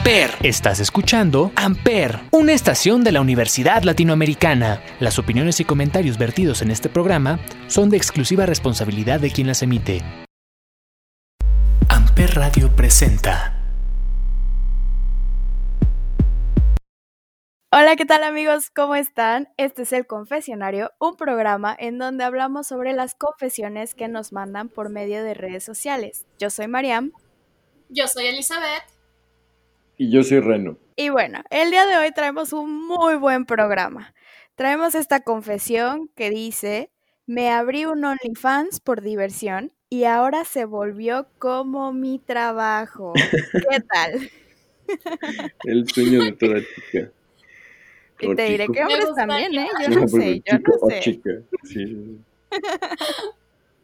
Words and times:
Amper. 0.00 0.30
Estás 0.42 0.80
escuchando 0.80 1.52
Amper, 1.56 2.20
una 2.30 2.54
estación 2.54 3.04
de 3.04 3.12
la 3.12 3.20
Universidad 3.20 3.82
Latinoamericana. 3.82 4.82
Las 4.98 5.18
opiniones 5.18 5.60
y 5.60 5.66
comentarios 5.66 6.16
vertidos 6.16 6.62
en 6.62 6.70
este 6.70 6.88
programa 6.88 7.38
son 7.66 7.90
de 7.90 7.98
exclusiva 7.98 8.46
responsabilidad 8.46 9.20
de 9.20 9.30
quien 9.30 9.46
las 9.46 9.62
emite. 9.62 10.00
Amper 11.90 12.34
Radio 12.34 12.74
presenta. 12.74 13.58
Hola, 17.70 17.94
¿qué 17.96 18.06
tal 18.06 18.24
amigos? 18.24 18.70
¿Cómo 18.70 18.94
están? 18.94 19.48
Este 19.58 19.82
es 19.82 19.92
El 19.92 20.06
Confesionario, 20.06 20.92
un 20.98 21.16
programa 21.16 21.76
en 21.78 21.98
donde 21.98 22.24
hablamos 22.24 22.66
sobre 22.66 22.94
las 22.94 23.14
confesiones 23.14 23.94
que 23.94 24.08
nos 24.08 24.32
mandan 24.32 24.70
por 24.70 24.88
medio 24.88 25.22
de 25.22 25.34
redes 25.34 25.62
sociales. 25.62 26.24
Yo 26.38 26.48
soy 26.48 26.68
Mariam. 26.68 27.12
Yo 27.90 28.08
soy 28.08 28.28
Elizabeth. 28.28 28.99
Y 30.00 30.10
yo 30.10 30.22
soy 30.22 30.40
Reno. 30.40 30.78
Y 30.96 31.10
bueno, 31.10 31.42
el 31.50 31.70
día 31.70 31.84
de 31.84 31.98
hoy 31.98 32.10
traemos 32.10 32.54
un 32.54 32.86
muy 32.86 33.16
buen 33.16 33.44
programa. 33.44 34.14
Traemos 34.54 34.94
esta 34.94 35.20
confesión 35.20 36.08
que 36.16 36.30
dice, 36.30 36.90
me 37.26 37.50
abrí 37.50 37.84
un 37.84 38.02
OnlyFans 38.02 38.80
por 38.80 39.02
diversión 39.02 39.74
y 39.90 40.04
ahora 40.04 40.46
se 40.46 40.64
volvió 40.64 41.28
como 41.38 41.92
mi 41.92 42.18
trabajo. 42.18 43.12
¿Qué 43.68 43.80
tal? 43.80 44.30
El 45.64 45.86
sueño 45.86 46.24
de 46.24 46.32
toda 46.32 46.60
chica. 46.74 47.12
Y 48.20 48.34
te 48.34 48.44
diré 48.44 48.68
que 48.68 48.80
hombres 48.80 49.14
también, 49.14 49.54
¿eh? 49.54 49.68
Yo 49.82 50.00
no, 50.00 50.08
sé, 50.08 50.42
yo 50.50 50.58
no 50.60 50.88
sé. 50.88 51.00
chica. 51.00 51.30
Sí. 51.64 52.18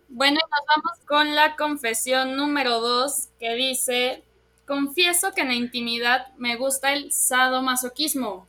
Bueno, 0.08 0.38
nos 0.40 0.66
vamos 0.66 1.04
con 1.04 1.34
la 1.34 1.56
confesión 1.56 2.36
número 2.36 2.80
dos 2.80 3.28
que 3.40 3.54
dice, 3.54 4.22
confieso 4.66 5.32
que 5.34 5.42
en 5.42 5.48
la 5.48 5.54
intimidad 5.54 6.34
me 6.36 6.56
gusta 6.56 6.92
el 6.92 7.12
sadomasoquismo. 7.12 8.46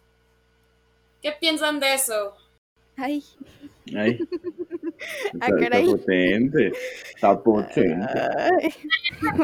¿Qué 1.22 1.34
piensan 1.40 1.80
de 1.80 1.94
eso? 1.94 2.36
Ay. 2.96 3.24
Ay. 3.96 4.20
Ah, 5.40 5.46
Está, 5.46 5.58
caray. 5.60 5.86
está 5.86 5.98
potente. 5.98 6.72
Está 7.14 7.44
potente. 7.44 8.20
Ay. 8.20 8.74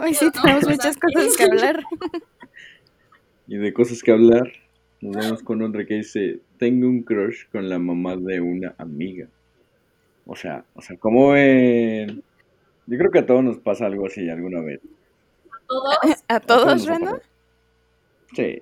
Hoy 0.01 0.13
sí 0.15 0.25
tenemos 0.31 0.67
muchas 0.67 0.97
cosas 0.97 1.37
que 1.37 1.43
hablar. 1.43 1.83
Y 3.47 3.57
de 3.57 3.71
cosas 3.73 4.01
que 4.01 4.11
hablar, 4.11 4.51
nos 5.01 5.15
vamos 5.15 5.43
con 5.43 5.61
otra 5.61 5.85
que 5.85 5.95
dice, 5.95 6.39
tengo 6.57 6.87
un 6.87 7.03
crush 7.03 7.45
con 7.51 7.69
la 7.69 7.77
mamá 7.77 8.15
de 8.15 8.39
una 8.41 8.73
amiga. 8.77 9.27
O 10.25 10.35
sea, 10.35 10.65
o 10.73 10.81
sea, 10.81 10.97
¿cómo 10.97 11.31
ven? 11.31 12.23
Yo 12.87 12.97
creo 12.97 13.11
que 13.11 13.19
a 13.19 13.25
todos 13.25 13.43
nos 13.43 13.57
pasa 13.59 13.85
algo 13.85 14.07
así 14.07 14.27
alguna 14.29 14.61
vez. 14.61 14.79
¿Todos? 15.73 16.23
¿A 16.27 16.35
A 16.35 16.39
todos 16.39 16.85
Reno? 16.85 17.19
Sí, 18.35 18.57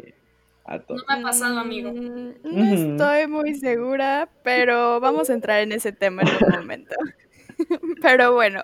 a 0.65 0.77
No 0.77 0.83
todos. 0.83 1.03
me 1.07 1.13
ha 1.15 1.21
pasado, 1.21 1.59
amigo. 1.59 1.91
Mm, 1.91 2.31
No 2.43 2.63
estoy 2.73 3.27
muy 3.27 3.55
segura, 3.55 4.29
pero 4.43 4.99
vamos 4.99 5.29
a 5.29 5.33
entrar 5.33 5.59
en 5.61 5.71
ese 5.73 5.91
tema 5.91 6.21
en 6.23 6.29
un 6.29 6.59
momento. 6.59 6.95
Pero 8.01 8.33
bueno. 8.33 8.63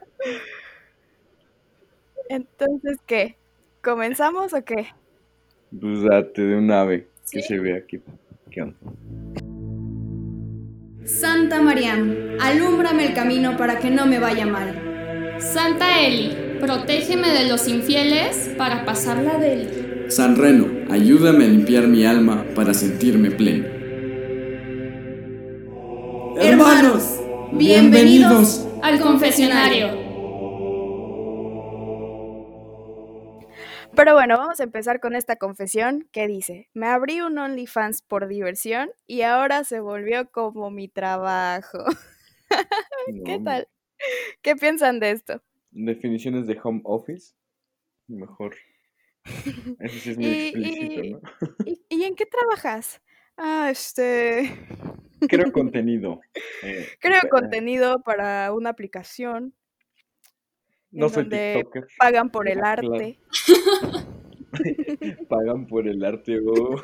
Entonces, 2.29 2.97
¿qué? 3.05 3.35
¿Comenzamos 3.83 4.53
o 4.53 4.63
qué? 4.65 4.87
Pues 5.79 6.01
date 6.03 6.41
de 6.41 6.55
un 6.57 6.71
ave 6.71 7.07
que 7.31 7.41
se 7.41 7.59
ve 7.59 7.77
aquí. 7.77 8.01
¿Qué 8.49 8.61
onda? 8.63 8.75
Santa 11.05 11.61
Mariam, 11.61 12.37
alúmbrame 12.41 13.05
el 13.07 13.13
camino 13.13 13.55
para 13.55 13.77
que 13.79 13.89
no 13.89 14.05
me 14.05 14.19
vaya 14.19 14.45
mal. 14.45 15.35
Santa 15.39 16.01
Eli, 16.05 16.35
protégeme 16.59 17.29
de 17.29 17.45
los 17.45 17.67
infieles 17.67 18.49
para 18.57 18.85
pasarla 18.85 19.37
de 19.37 19.53
Eli. 19.53 20.11
San 20.11 20.35
Reno, 20.35 20.67
ayúdame 20.91 21.45
a 21.45 21.47
limpiar 21.47 21.87
mi 21.87 22.05
alma 22.05 22.45
para 22.55 22.73
sentirme 22.73 23.31
pleno. 23.31 23.67
Hermanos, 26.39 27.19
bienvenidos 27.51 28.67
Al 28.81 29.01
confesionario. 29.01 30.07
Pero 33.95 34.13
bueno, 34.13 34.37
vamos 34.37 34.59
a 34.59 34.63
empezar 34.63 34.99
con 34.99 35.15
esta 35.15 35.37
confesión 35.37 36.07
que 36.11 36.27
dice, 36.27 36.69
me 36.75 36.85
abrí 36.85 37.21
un 37.21 37.37
OnlyFans 37.39 38.03
por 38.03 38.27
diversión 38.27 38.91
y 39.07 39.23
ahora 39.23 39.63
se 39.63 39.79
volvió 39.79 40.29
como 40.29 40.69
mi 40.69 40.87
trabajo. 40.87 41.83
¿Qué 43.25 43.39
tal? 43.43 43.67
¿Qué 44.43 44.55
piensan 44.55 44.99
de 44.99 45.11
esto? 45.11 45.41
Definiciones 45.71 46.47
de 46.47 46.59
home 46.63 46.81
office. 46.83 47.33
Mejor. 48.07 48.55
Eso 49.79 49.99
sí 49.99 50.11
es 50.11 50.17
muy 50.17 50.25
Y- 50.27 50.47
explícito, 50.47 51.03
y- 51.03 51.11
¿no? 51.13 51.21
¿Y, 51.65 51.81
y 51.89 52.03
en 52.03 52.15
qué 52.15 52.25
trabajas? 52.25 53.01
Ah, 53.37 53.69
este... 53.71 54.49
Creo 55.27 55.51
contenido. 55.53 56.21
eh, 56.63 56.87
Creo 56.99 57.21
eh, 57.23 57.29
contenido 57.29 58.01
para 58.03 58.53
una 58.53 58.69
aplicación 58.69 59.53
No 60.91 61.07
en 61.07 61.13
soy 61.13 61.23
donde 61.23 61.53
TikToker. 61.55 61.87
pagan 61.97 62.29
por 62.31 62.47
el 62.49 62.59
Claro. 62.59 62.93
arte. 62.93 63.19
Pagan 65.29 65.67
por 65.67 65.87
el 65.87 66.03
arte. 66.03 66.39
oh. 66.39 66.81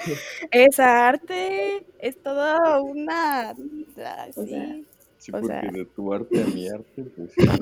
Esa 0.51 1.07
arte 1.07 1.85
es 1.99 2.21
toda 2.21 2.81
una... 2.81 3.51
ah, 3.51 3.55
O 3.55 3.93
sea, 3.95 4.31
sí, 4.33 4.85
Sí, 5.17 5.31
O 5.31 5.39
porque 5.39 5.47
sea. 5.47 5.71
de 5.71 5.85
tu 5.85 6.13
arte 6.13 6.41
a 6.43 6.45
mi 6.47 6.67
arte, 6.67 7.03
pues 7.15 7.31
sí, 7.33 7.45
¿no? 7.45 7.53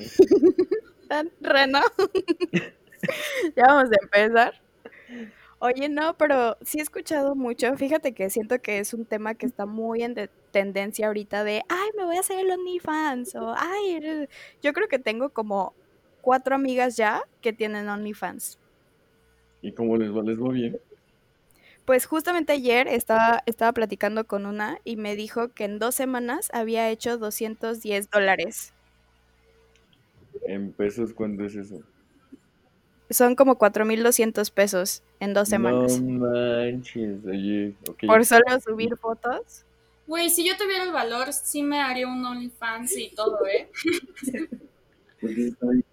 Tan 1.12 1.30
ya 3.56 3.66
vamos 3.68 3.90
a 3.92 3.96
empezar. 4.02 4.54
Oye, 5.60 5.90
no, 5.90 6.18
pero 6.18 6.58
sí 6.62 6.80
he 6.80 6.82
escuchado 6.82 7.36
mucho. 7.36 7.76
Fíjate 7.78 8.14
que 8.14 8.30
siento 8.30 8.62
que 8.62 8.80
es 8.80 8.94
un 8.94 9.06
tema 9.06 9.36
que 9.36 9.46
está 9.46 9.66
muy 9.66 10.02
en 10.04 10.14
de- 10.16 10.30
tendencia 10.52 11.08
ahorita 11.08 11.44
de, 11.44 11.62
ay, 11.70 11.90
me 11.98 12.04
voy 12.06 12.18
a 12.18 12.22
hacer 12.22 12.40
el 12.40 12.52
OnlyFans. 12.52 13.36
O, 13.36 13.54
ay, 13.58 13.96
el-". 13.96 14.30
yo 14.62 14.74
creo 14.74 14.88
que 14.88 15.00
tengo 15.00 15.30
como 15.30 15.74
cuatro 16.22 16.56
amigas 16.56 16.98
ya 16.98 17.24
que 17.42 17.54
tienen 17.54 17.90
OnlyFans. 17.90 18.60
¿Y 19.62 19.74
cómo 19.74 19.98
les 19.98 20.16
va? 20.16 20.22
¿Les 20.24 20.40
va 20.40 20.50
bien? 20.50 20.78
Pues 21.86 22.06
justamente 22.06 22.54
ayer 22.54 22.88
estaba, 22.88 23.42
estaba 23.46 23.72
platicando 23.74 24.26
con 24.26 24.46
una 24.46 24.78
y 24.84 24.96
me 24.98 25.16
dijo 25.16 25.50
que 25.50 25.66
en 25.66 25.80
dos 25.80 25.96
semanas 25.96 26.50
había 26.54 26.90
hecho 26.90 27.18
210 27.18 28.10
dólares. 28.10 28.74
En 30.46 30.72
pesos, 30.72 31.14
¿cuánto 31.14 31.46
es 31.46 31.56
eso? 31.56 31.82
Son 33.10 33.36
como 33.36 33.58
4.200 33.58 34.52
pesos 34.52 35.04
en 35.20 35.34
dos 35.34 35.50
semanas. 35.50 36.00
No 36.00 36.30
manches, 36.30 37.26
oye. 37.26 37.76
Por 38.06 38.26
solo 38.26 38.60
subir 38.64 38.96
fotos. 38.98 39.66
Güey, 40.08 40.30
si 40.30 40.48
yo 40.48 40.58
tuviera 40.58 40.84
el 40.84 40.92
valor, 40.92 41.32
sí 41.34 41.64
me 41.64 41.80
haría 41.80 42.08
un 42.08 42.26
OnlyFans 42.26 42.98
y 42.98 43.10
todo, 43.16 43.40
¿eh? 43.48 43.70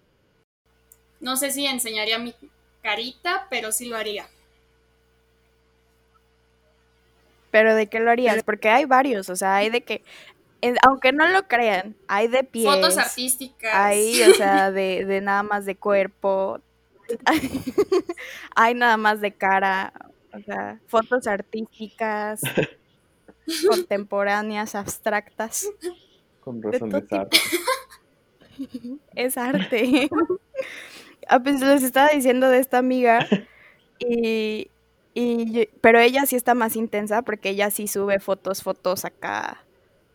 No 1.21 1.35
sé 1.35 1.51
si 1.51 1.65
enseñaría 1.65 2.17
mi 2.17 2.33
carita, 2.81 3.47
pero 3.49 3.73
sí 3.73 3.85
lo 3.87 3.97
haría. 3.97 4.27
Pero 7.51 7.75
¿de 7.75 7.87
qué 7.87 7.99
lo 7.99 8.09
harías? 8.09 8.43
Porque 8.43 8.69
hay 8.69 8.85
varios, 8.85 9.29
o 9.29 9.35
sea, 9.35 9.57
hay 9.57 9.69
de 9.69 9.81
que, 9.81 10.01
aunque 10.85 11.11
no 11.13 11.27
lo 11.27 11.47
crean, 11.47 11.95
hay 12.07 12.27
de 12.27 12.43
pies, 12.43 12.65
Fotos 12.73 12.97
artísticas. 12.97 13.71
hay, 13.73 14.21
o 14.23 14.33
sea, 14.33 14.71
de, 14.71 15.05
de 15.05 15.21
nada 15.21 15.43
más 15.43 15.65
de 15.65 15.75
cuerpo, 15.75 16.59
hay 18.55 18.73
nada 18.73 18.97
más 18.97 19.21
de 19.21 19.33
cara, 19.33 19.93
o 20.33 20.39
sea, 20.41 20.79
fotos 20.87 21.27
artísticas, 21.27 22.41
contemporáneas, 23.67 24.75
abstractas, 24.75 25.67
Con 26.39 26.61
de 26.61 26.71
razón 26.71 26.89
todo 26.89 26.99
es 26.99 27.11
arte. 27.13 27.37
es 29.15 29.37
arte. 29.37 30.09
Ah, 31.27 31.39
pues 31.41 31.61
les 31.61 31.83
estaba 31.83 32.09
diciendo 32.09 32.49
de 32.49 32.59
esta 32.59 32.77
amiga 32.79 33.25
y, 33.99 34.69
y 35.13 35.51
yo- 35.51 35.63
pero 35.81 35.99
ella 35.99 36.25
sí 36.25 36.35
está 36.35 36.53
más 36.55 36.75
intensa 36.75 37.21
porque 37.21 37.49
ella 37.49 37.69
sí 37.71 37.87
sube 37.87 38.19
fotos, 38.19 38.63
fotos 38.63 39.05
acá 39.05 39.63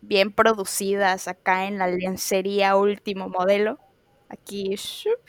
bien 0.07 0.33
producidas, 0.33 1.29
acá 1.29 1.67
en 1.67 1.79
la 1.79 1.89
lencería 1.89 2.77
último 2.77 3.29
modelo. 3.29 3.79
Aquí, 4.29 4.75
shup, 4.77 5.21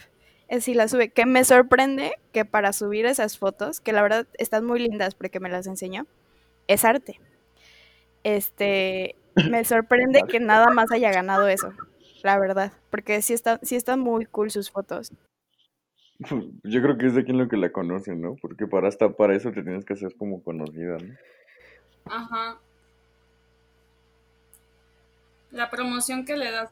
eh, 0.48 0.62
sí 0.62 0.74
la 0.74 0.88
sube. 0.88 1.10
Que 1.10 1.26
me 1.26 1.44
sorprende 1.44 2.14
que 2.32 2.46
para 2.46 2.74
subir 2.74 3.06
esas 3.06 3.38
fotos, 3.38 3.82
que 3.82 3.94
la 3.94 4.02
verdad 4.02 4.28
están 4.38 4.66
muy 4.66 4.80
lindas 4.80 5.16
porque 5.16 5.40
me 5.40 5.50
las 5.50 5.68
enseñó, 5.68 6.06
es 6.68 6.86
arte. 6.86 7.20
Este, 8.24 9.16
me 9.50 9.64
sorprende 9.66 10.24
que 10.28 10.40
nada 10.40 10.68
más 10.68 10.92
haya 10.92 11.12
ganado 11.12 11.48
eso, 11.48 11.74
la 12.24 12.40
verdad, 12.40 12.72
porque 12.90 13.22
sí, 13.22 13.34
está, 13.34 13.60
sí 13.62 13.76
están 13.76 14.00
muy 14.00 14.26
cool 14.26 14.52
sus 14.52 14.72
fotos. 14.72 15.12
Yo 16.64 16.82
creo 16.82 16.98
que 16.98 17.08
es 17.08 17.16
de 17.16 17.24
quien 17.24 17.38
lo 17.38 17.48
que 17.48 17.58
la 17.58 17.72
conoce, 17.72 18.16
¿no? 18.16 18.36
Porque 18.42 18.68
para 18.68 18.88
hasta 18.88 19.10
para 19.10 19.36
eso 19.36 19.52
te 19.52 19.64
tienes 19.64 19.86
que 19.86 19.94
hacer 19.94 20.16
como 20.16 20.44
conocida, 20.44 20.98
¿no? 20.98 21.14
Ajá. 22.06 22.60
La 25.56 25.70
promoción 25.70 26.26
que 26.26 26.36
le 26.36 26.52
das. 26.52 26.70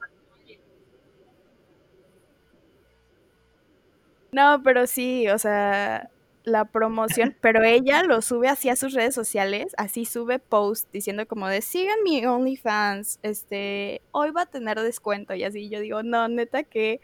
No, 4.34 4.62
pero 4.62 4.88
sí, 4.88 5.30
o 5.30 5.38
sea, 5.38 6.10
la 6.44 6.66
promoción, 6.66 7.34
pero 7.42 7.64
ella 7.64 8.04
lo 8.04 8.22
sube 8.22 8.50
así 8.50 8.68
a 8.68 8.76
sus 8.76 8.92
redes 8.92 9.16
sociales, 9.16 9.74
así 9.78 10.04
sube 10.04 10.38
post 10.38 10.92
diciendo 10.92 11.26
como 11.28 11.48
de 11.48 11.62
sigan 11.62 12.04
mi 12.04 12.26
OnlyFans, 12.26 13.20
este, 13.22 14.02
hoy 14.12 14.32
va 14.32 14.42
a 14.42 14.48
tener 14.48 14.78
descuento 14.82 15.34
y 15.34 15.46
así. 15.46 15.70
Yo 15.70 15.80
digo, 15.80 16.04
no, 16.04 16.28
neta, 16.28 16.64
que 16.64 17.00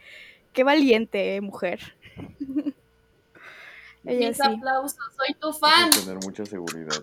qué 0.52 0.64
valiente 0.64 1.36
eh, 1.36 1.40
mujer. 1.40 1.94
ella 4.04 4.28
Mis 4.28 4.40
aplausos, 4.42 4.98
soy 5.16 5.34
tu 5.40 5.50
fan. 5.54 5.90
tener 5.92 6.18
mucha 6.22 6.44
seguridad. 6.44 7.02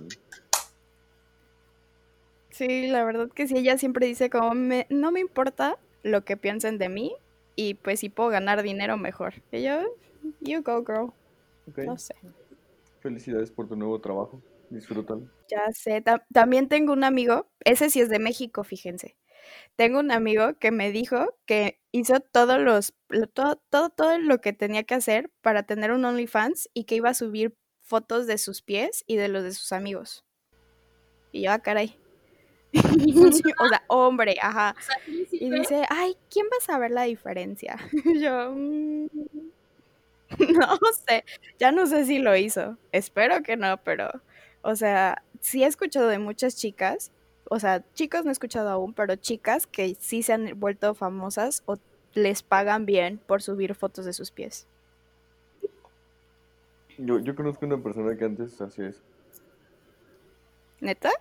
Sí, 2.57 2.87
la 2.87 3.03
verdad 3.03 3.29
que 3.29 3.47
sí, 3.47 3.55
ella 3.55 3.77
siempre 3.77 4.07
dice 4.07 4.31
como 4.31 4.55
me, 4.55 4.87
no 4.89 5.11
me 5.11 5.19
importa 5.19 5.77
lo 6.01 6.25
que 6.25 6.37
piensen 6.37 6.79
de 6.79 6.89
mí 6.89 7.15
y 7.55 7.75
pues 7.75 7.99
si 7.99 8.09
puedo 8.09 8.29
ganar 8.29 8.63
dinero 8.63 8.97
mejor. 8.97 9.35
Y 9.51 9.61
yo, 9.61 9.81
you 10.41 10.63
go 10.63 10.83
girl. 10.83 11.13
No 11.85 11.99
sé. 11.99 12.15
Felicidades 12.99 13.51
por 13.51 13.67
tu 13.67 13.75
nuevo 13.75 14.01
trabajo. 14.01 14.41
Disfrútalo. 14.71 15.29
Ya 15.47 15.71
sé. 15.71 16.03
también 16.33 16.67
tengo 16.67 16.93
un 16.93 17.03
amigo, 17.03 17.45
ese 17.63 17.91
sí 17.91 18.01
es 18.01 18.09
de 18.09 18.17
México, 18.17 18.63
fíjense. 18.63 19.15
Tengo 19.75 19.99
un 19.99 20.09
amigo 20.09 20.55
que 20.57 20.71
me 20.71 20.91
dijo 20.91 21.35
que 21.45 21.79
hizo 21.91 22.19
todos 22.19 22.59
los, 22.59 22.95
todo, 23.35 23.61
todo, 23.69 23.91
todo 23.91 24.17
lo 24.17 24.41
que 24.41 24.51
tenía 24.51 24.83
que 24.83 24.95
hacer 24.95 25.29
para 25.41 25.61
tener 25.61 25.91
un 25.91 26.05
OnlyFans 26.05 26.69
y 26.73 26.85
que 26.85 26.95
iba 26.95 27.09
a 27.09 27.13
subir 27.13 27.55
fotos 27.81 28.25
de 28.25 28.39
sus 28.39 28.63
pies 28.63 29.03
y 29.05 29.17
de 29.17 29.27
los 29.27 29.43
de 29.43 29.51
sus 29.51 29.71
amigos. 29.73 30.25
Y 31.31 31.43
yo, 31.43 31.51
ah, 31.51 31.59
caray. 31.59 31.99
o 33.59 33.67
sea, 33.67 33.83
hombre, 33.87 34.35
ajá. 34.41 34.75
y 35.31 35.49
dice, 35.49 35.83
ay, 35.89 36.15
¿quién 36.29 36.45
va 36.47 36.57
a 36.59 36.65
saber 36.65 36.91
la 36.91 37.03
diferencia? 37.03 37.77
yo, 38.21 38.51
mm, 38.53 39.07
No 40.39 40.77
sé, 41.07 41.23
ya 41.59 41.71
no 41.71 41.85
sé 41.87 42.05
si 42.05 42.19
lo 42.19 42.35
hizo. 42.35 42.77
Espero 42.91 43.41
que 43.43 43.57
no, 43.57 43.77
pero, 43.77 44.09
o 44.61 44.75
sea, 44.75 45.23
sí 45.39 45.63
he 45.63 45.67
escuchado 45.67 46.07
de 46.07 46.19
muchas 46.19 46.55
chicas, 46.55 47.11
o 47.49 47.59
sea, 47.59 47.83
chicos 47.93 48.25
no 48.25 48.31
he 48.31 48.33
escuchado 48.33 48.69
aún, 48.69 48.93
pero 48.93 49.15
chicas 49.15 49.67
que 49.67 49.95
sí 49.99 50.23
se 50.23 50.33
han 50.33 50.59
vuelto 50.59 50.93
famosas 50.95 51.63
o 51.65 51.77
les 52.13 52.43
pagan 52.43 52.85
bien 52.85 53.19
por 53.25 53.41
subir 53.41 53.73
fotos 53.75 54.05
de 54.05 54.13
sus 54.13 54.31
pies. 54.31 54.67
Yo, 56.97 57.19
yo 57.19 57.35
conozco 57.35 57.65
una 57.65 57.77
persona 57.77 58.17
que 58.17 58.25
antes 58.25 58.59
hacía 58.59 58.89
eso. 58.89 59.01
¿Neta? 60.81 61.11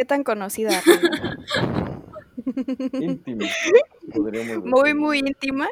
¿Qué 0.00 0.06
tan 0.06 0.24
conocida? 0.24 0.70
íntima. 2.94 3.44
Muy, 4.64 4.94
muy 4.94 5.18
íntima. 5.18 5.68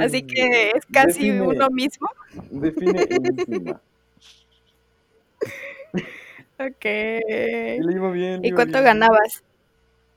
Así 0.00 0.24
que 0.24 0.72
es 0.74 0.84
casi 0.92 1.30
uno 1.30 1.70
mismo. 1.70 2.08
Define 2.50 3.06
íntima. 3.08 3.80
Ok. 6.58 6.84
¿Y 8.42 8.50
cuánto 8.50 8.82
ganabas? 8.82 9.44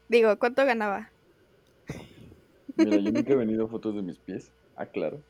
Digo, 0.09 0.39
¿cuánto 0.39 0.65
ganaba? 0.65 1.11
Mira, 2.77 2.97
yo 2.97 3.11
nunca 3.11 3.33
he 3.33 3.35
venido 3.35 3.67
fotos 3.67 3.93
de 3.93 4.01
mis 4.01 4.17
pies, 4.17 4.49
aclaro. 4.75 5.21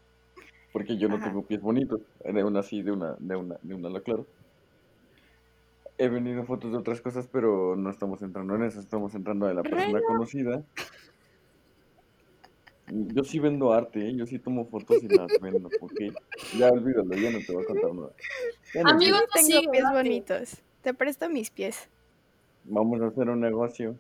Porque 0.72 0.98
yo 0.98 1.10
no 1.10 1.20
tengo 1.20 1.42
pies 1.42 1.60
bonitos. 1.60 2.00
De 2.24 2.44
una 2.46 2.62
así, 2.62 2.82
de 2.82 2.94
una, 2.94 3.18
de 3.20 3.36
una, 3.36 3.58
de 3.62 3.74
una 3.74 3.90
lo 3.90 3.98
aclaro. 3.98 4.26
He 5.98 6.10
venido 6.10 6.44
fotos 6.46 6.72
de 6.72 6.78
otras 6.78 7.02
cosas, 7.02 7.28
pero 7.32 7.76
no 7.76 7.90
estamos 7.90 8.22
entrando 8.22 8.56
en 8.56 8.64
eso, 8.64 8.80
estamos 8.80 9.16
entrando 9.16 9.48
de 9.48 9.56
la 9.56 9.64
persona 9.64 10.00
conocida. 10.06 10.64
Yo 12.90 13.24
sí 13.24 13.40
vendo 13.40 13.74
arte, 13.74 14.08
¿eh? 14.08 14.16
yo 14.16 14.26
sí 14.26 14.40
tomo 14.40 14.66
fotos 14.66 15.04
y 15.04 15.10
las 15.10 15.28
vendo, 15.42 15.70
porque 15.80 16.14
ya 16.58 16.70
olvídalo, 16.72 17.14
ya 17.16 17.32
no 17.32 17.40
te 17.40 17.52
voy 17.52 17.64
a 17.64 17.68
contar 17.68 17.94
nada. 17.94 18.12
Amigos, 18.94 19.24
tengo 19.34 19.72
pies 19.72 19.84
bonitos, 19.92 20.58
te 20.84 20.94
presto 20.94 21.30
mis 21.30 21.50
pies. 21.50 21.90
Vamos 22.64 23.02
a 23.02 23.08
hacer 23.08 23.30
un 23.30 23.42
negocio. 23.42 23.96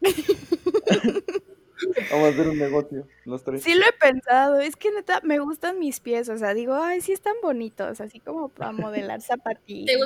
Vamos 2.10 2.26
a 2.26 2.28
hacer 2.28 2.48
un 2.48 2.58
negocio, 2.58 3.06
los 3.24 3.44
tres. 3.44 3.62
Sí 3.62 3.74
lo 3.74 3.84
he 3.84 3.92
pensado, 3.92 4.60
es 4.60 4.76
que 4.76 4.90
neta 4.90 5.20
me 5.22 5.38
gustan 5.38 5.78
mis 5.78 6.00
pies, 6.00 6.28
o 6.28 6.38
sea, 6.38 6.54
digo, 6.54 6.74
ay, 6.74 7.00
sí 7.00 7.12
están 7.12 7.34
bonitos, 7.42 8.00
así 8.00 8.20
como 8.20 8.48
para 8.48 8.72
modelar 8.72 9.20
zapatitos 9.20 9.96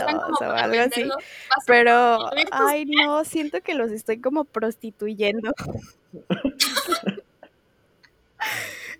o 0.40 0.44
algo 0.44 0.80
así. 0.80 1.08
Pero, 1.66 2.18
ay, 2.50 2.84
no, 2.86 3.24
siento 3.24 3.60
que 3.62 3.74
los 3.74 3.90
estoy 3.90 4.20
como 4.20 4.44
prostituyendo. 4.44 5.52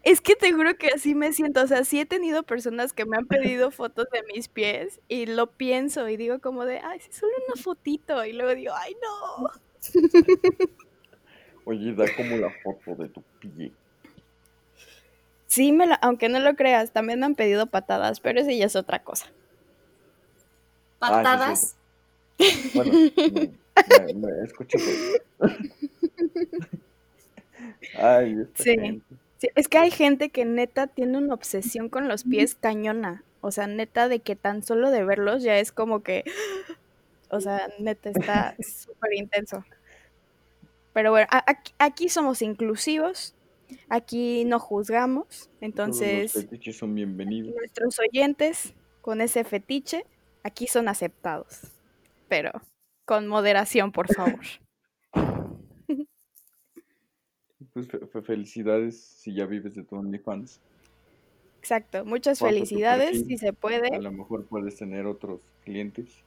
Es 0.05 0.21
que 0.21 0.37
te 0.37 0.53
juro 0.53 0.77
que 0.77 0.89
así 0.89 1.15
me 1.15 1.33
siento, 1.33 1.63
o 1.63 1.67
sea, 1.67 1.83
sí 1.83 1.99
he 1.99 2.05
tenido 2.05 2.43
personas 2.43 2.93
que 2.93 3.07
me 3.07 3.17
han 3.17 3.27
pedido 3.27 3.71
fotos 3.71 4.07
de 4.13 4.23
mis 4.35 4.49
pies 4.49 5.01
y 5.09 5.25
lo 5.25 5.47
pienso 5.47 6.07
y 6.11 6.19
digo 6.19 6.41
como 6.41 6.67
de, 6.67 6.79
ay, 6.79 7.01
sí, 7.01 7.11
solo 7.11 7.33
una 7.49 7.63
fotito 7.63 8.23
y 8.27 8.35
luego 8.35 8.55
digo, 8.55 8.75
ay, 8.77 8.95
no. 9.03 9.51
Oye, 11.65 11.95
da 11.95 12.05
como 12.17 12.37
la 12.37 12.51
foto 12.63 12.95
de 12.95 13.09
tu 13.09 13.23
pie. 13.41 13.73
Sí, 15.47 15.73
me 15.73 15.87
aunque 16.01 16.29
no 16.29 16.41
lo 16.41 16.57
creas, 16.57 16.91
también 16.93 17.21
me 17.21 17.27
han 17.27 17.35
pedido 17.35 17.67
patadas, 17.67 18.21
pero 18.21 18.41
eso 18.41 18.51
ya 18.51 18.67
es 18.67 18.77
otra 18.77 19.03
cosa. 19.03 19.27
¿Patadas? 20.99 21.77
bueno, 22.75 22.93
me, 22.93 24.15
me, 24.15 24.45
escucho. 24.45 24.79
Ay, 27.99 28.47
sí. 28.55 29.03
sí. 29.39 29.49
Es 29.55 29.69
que 29.69 29.79
hay 29.79 29.91
gente 29.91 30.31
que 30.31 30.45
neta 30.45 30.87
tiene 30.87 31.19
una 31.19 31.35
obsesión 31.35 31.89
con 31.89 32.09
los 32.09 32.25
pies 32.25 32.55
cañona. 32.55 33.23
O 33.41 33.51
sea, 33.51 33.67
neta 33.67 34.09
de 34.09 34.21
que 34.21 34.37
tan 34.37 34.63
solo 34.63 34.91
de 34.91 35.05
verlos 35.05 35.43
ya 35.43 35.59
es 35.59 35.73
como 35.73 36.03
que. 36.03 36.25
O 37.31 37.41
sea, 37.41 37.69
neta 37.81 38.11
está 38.11 38.55
súper 38.61 39.15
intenso. 39.15 39.65
Pero 40.95 41.11
bueno, 41.11 41.27
aquí, 41.79 42.09
somos 42.09 42.41
inclusivos, 42.41 43.35
aquí 43.89 44.45
no 44.45 44.61
juzgamos, 44.61 45.51
entonces... 45.61 46.35
los 46.35 46.45
fetiches 46.45 46.79
son 46.79 46.95
bienvenidos. 46.95 47.53
Nuestros 47.53 47.99
oyentes 47.99 48.75
con 49.01 49.21
ese 49.21 49.43
fetiche 49.43 50.07
aquí 50.45 50.69
son 50.69 50.87
aceptados, 50.87 51.63
pero 52.29 52.53
con 53.05 53.27
moderación, 53.27 53.93
por 53.93 54.07
favor. 54.15 54.41
Pues 57.73 57.89
felicidades 58.25 59.01
si 59.01 59.35
ya 59.35 59.47
vives 59.47 59.75
de 59.75 59.83
tu 59.83 59.97
OnlyFans. 59.97 60.61
Exacto, 61.59 62.05
muchas 62.05 62.39
felicidades 62.39 63.27
si 63.27 63.37
se 63.37 63.53
puede. 63.53 63.89
A 63.89 63.99
lo 63.99 64.13
mejor 64.13 64.47
puedes 64.47 64.77
tener 64.77 65.07
otros 65.07 65.41
clientes. 65.65 66.23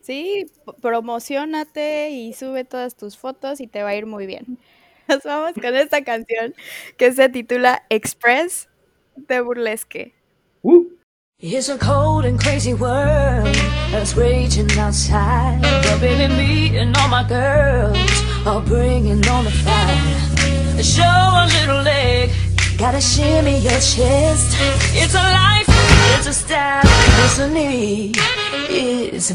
Sí, 0.00 0.46
promocionate 0.80 2.10
y 2.10 2.32
sube 2.32 2.64
todas 2.64 2.96
tus 2.96 3.18
fotos 3.18 3.60
y 3.60 3.66
te 3.66 3.82
va 3.82 3.90
a 3.90 3.94
ir 3.94 4.06
muy 4.06 4.26
bien. 4.26 4.58
Nos 5.08 5.22
vamos 5.24 5.52
con 5.54 5.74
esta 5.76 6.02
canción 6.04 6.54
que 6.96 7.12
se 7.12 7.28
titula 7.28 7.84
Express 7.90 8.68
de 9.16 9.40
Burlesque. 9.40 10.14
Uh. 10.62 11.00
It's 11.42 11.70
a 11.70 11.78
cold 11.78 12.26
and 12.26 12.38
crazy 12.38 12.74
world 12.74 13.54
that's 13.90 14.14
raging 14.14 14.70
outside. 14.78 15.62
But 15.62 15.98
baby, 15.98 16.28
me 16.34 16.76
and 16.76 16.94
all 16.98 17.08
my 17.08 17.26
girls 17.26 17.96
are 18.46 18.60
bringing 18.60 19.26
on 19.26 19.44
the 19.46 19.50
fire. 19.50 20.82
Show 20.82 21.02
a 21.02 21.48
little 21.48 21.82
leg, 21.82 22.28
gotta 22.76 23.00
shimmy 23.00 23.56
your 23.60 23.80
chest. 23.80 24.54
It's 24.92 25.14
a 25.14 25.22
life, 25.22 25.66
it's 26.18 26.26
a 26.26 26.34
style, 26.34 26.82
it's 27.24 27.38
a 27.38 27.48
need, 27.48 28.18
it's 28.72 29.32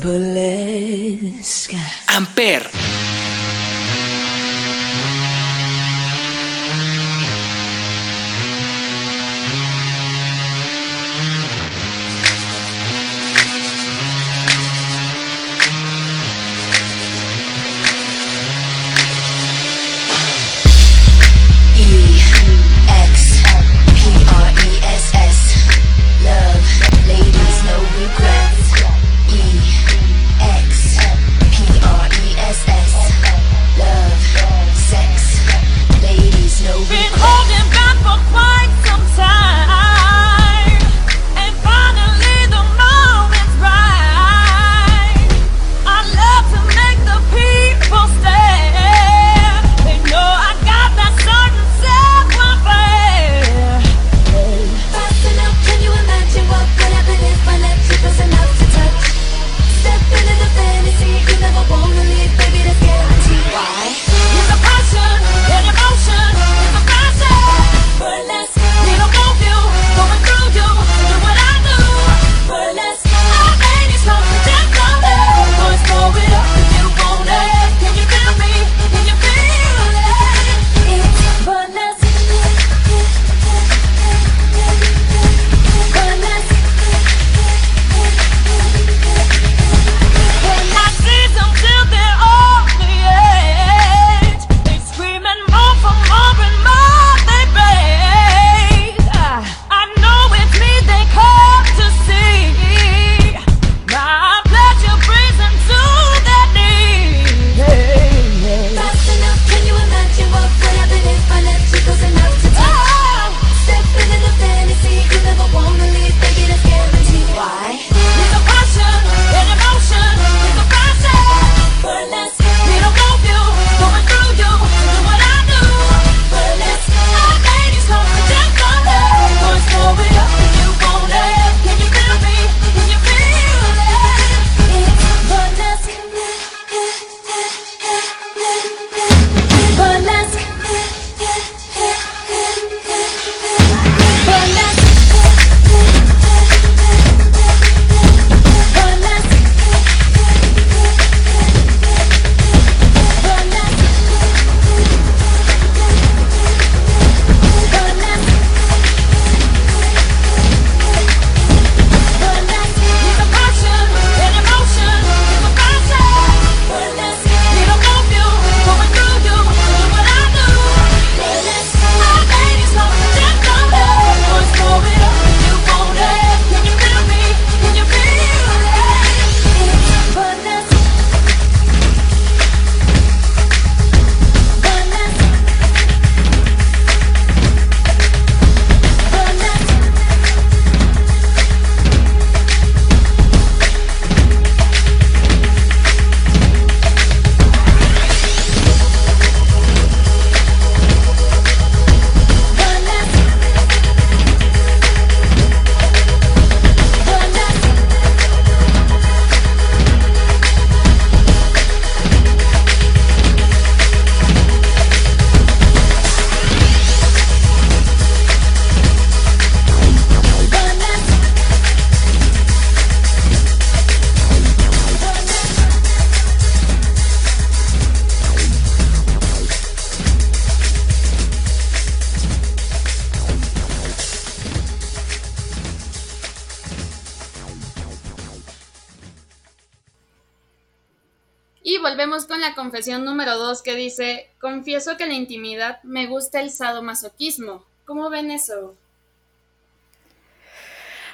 confesión 242.65 243.05
número 243.05 243.37
dos 243.37 243.61
que 243.61 243.75
dice, 243.75 244.27
confieso 244.41 244.97
que 244.97 245.03
en 245.03 245.09
la 245.09 245.15
intimidad 245.15 245.83
me 245.83 246.07
gusta 246.07 246.41
el 246.41 246.49
sadomasoquismo. 246.49 247.63
¿Cómo 247.85 248.09
ven 248.09 248.31
eso? 248.31 248.75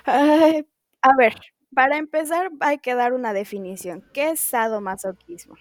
Ay, 0.06 0.66
a 1.02 1.10
ver, 1.18 1.36
para 1.76 1.98
empezar 1.98 2.52
hay 2.62 2.78
que 2.78 2.96
dar 2.96 3.12
una 3.12 3.34
definición. 3.34 4.02
¿Qué 4.14 4.30
es 4.30 4.40
sadomasoquismo? 4.40 5.56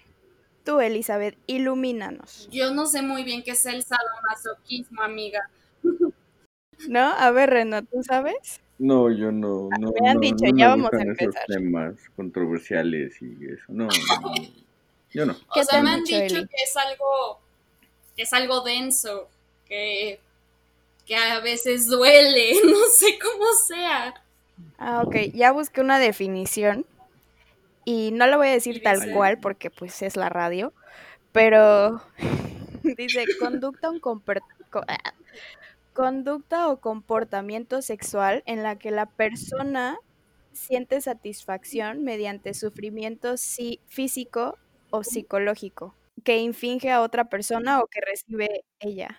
Tú, 0.63 0.79
Elizabeth, 0.79 1.37
ilumínanos. 1.45 2.47
Yo 2.49 2.73
no 2.73 2.85
sé 2.85 3.01
muy 3.01 3.25
bien 3.25 3.43
qué 3.43 3.51
es 3.51 3.65
el 3.65 3.83
sadomasoquismo, 3.83 5.01
amiga. 5.01 5.41
¿No? 6.87 7.01
A 7.01 7.31
ver, 7.31 7.49
Reno, 7.49 7.83
¿tú 7.83 8.01
sabes? 8.01 8.61
No, 8.79 9.11
yo 9.11 9.29
no. 9.33 9.67
no 9.77 9.91
me 10.01 10.09
han 10.09 10.15
no, 10.15 10.21
dicho, 10.21 10.45
no 10.45 10.57
ya 10.57 10.69
vamos 10.69 10.93
a 10.93 11.01
empezar. 11.01 11.43
temas 11.47 11.95
controversiales 12.15 13.21
y 13.21 13.35
eso. 13.45 13.65
No, 13.67 13.87
no, 13.87 14.21
no. 14.21 14.31
yo 15.13 15.25
no. 15.25 15.35
¿Qué 15.53 15.61
O 15.61 15.63
sea, 15.63 15.81
me 15.81 15.89
han 15.91 16.03
dicho, 16.03 16.35
que 16.35 16.63
es 16.63 16.77
algo, 16.77 17.39
que 18.15 18.23
es 18.23 18.33
algo 18.33 18.61
denso, 18.61 19.29
que, 19.67 20.19
que 21.05 21.15
a 21.15 21.39
veces 21.39 21.87
duele, 21.87 22.53
no 22.65 22.79
sé 22.97 23.19
cómo 23.19 23.45
sea. 23.67 24.13
Ah, 24.77 25.03
ok, 25.05 25.15
ya 25.33 25.51
busqué 25.51 25.81
una 25.81 25.99
definición 25.99 26.85
y 27.85 28.11
no 28.11 28.27
lo 28.27 28.37
voy 28.37 28.49
a 28.49 28.51
decir 28.53 28.81
tal 28.83 29.11
cual 29.13 29.39
porque 29.39 29.69
pues 29.69 30.01
es 30.01 30.15
la 30.15 30.29
radio, 30.29 30.73
pero 31.31 32.01
dice 32.83 33.25
conducta 33.39 33.89
co- 34.01 34.83
ah, 34.87 35.13
conducta 35.93 36.69
o 36.69 36.79
comportamiento 36.79 37.81
sexual 37.81 38.43
en 38.45 38.63
la 38.63 38.77
que 38.77 38.91
la 38.91 39.05
persona 39.07 39.97
siente 40.53 41.01
satisfacción 41.01 42.03
mediante 42.03 42.53
sufrimiento 42.53 43.37
sí- 43.37 43.79
físico 43.87 44.57
o 44.91 45.03
psicológico 45.03 45.95
que 46.23 46.37
inflige 46.37 46.91
a 46.91 47.01
otra 47.01 47.25
persona 47.25 47.81
o 47.81 47.87
que 47.87 47.99
recibe 48.01 48.63
ella. 48.79 49.17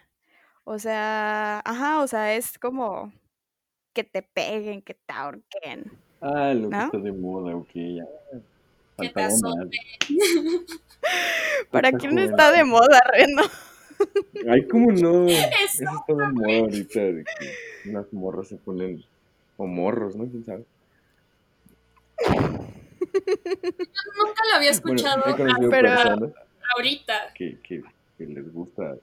O 0.64 0.78
sea, 0.78 1.60
ajá, 1.64 2.02
o 2.02 2.06
sea, 2.06 2.36
es 2.36 2.58
como 2.58 3.12
que 3.92 4.04
te 4.04 4.22
peguen, 4.22 4.80
que 4.82 4.94
te 4.94 5.12
ahorquen. 5.12 5.92
Ah, 6.20 6.54
lo 6.54 6.70
que 6.70 6.76
¿No? 6.76 6.84
está 6.84 6.98
de 6.98 7.12
moda, 7.12 7.56
ok, 7.56 7.70
ya. 7.74 8.06
Que 8.98 9.08
te. 9.08 9.28
¿Para 11.70 11.92
quién 11.92 12.14
no 12.14 12.22
está 12.22 12.52
de 12.52 12.64
moda, 12.64 13.00
Reno? 13.12 13.42
Ay, 14.48 14.66
¿cómo 14.68 14.92
no? 14.92 15.26
Eso. 15.26 15.48
Eso 15.64 15.84
está 16.00 16.14
de 16.14 16.28
moda 16.32 16.58
ahorita, 16.60 17.00
de 17.00 17.24
que 17.24 17.90
unas 17.90 18.12
morras 18.12 18.46
se 18.48 18.56
ponen, 18.56 19.04
o 19.56 19.66
morros, 19.66 20.14
¿no? 20.14 20.26
¿Quién 20.26 20.44
sabe? 20.44 20.64
Nunca 23.12 24.42
lo 24.50 24.56
había 24.56 24.70
escuchado 24.70 25.22
Bueno, 25.36 25.68
pero- 25.70 26.32
ahorita. 26.76 27.32
que, 27.34 27.58
que, 27.60 27.82
que 28.18 28.26
les 28.26 28.52
gusta. 28.52 28.96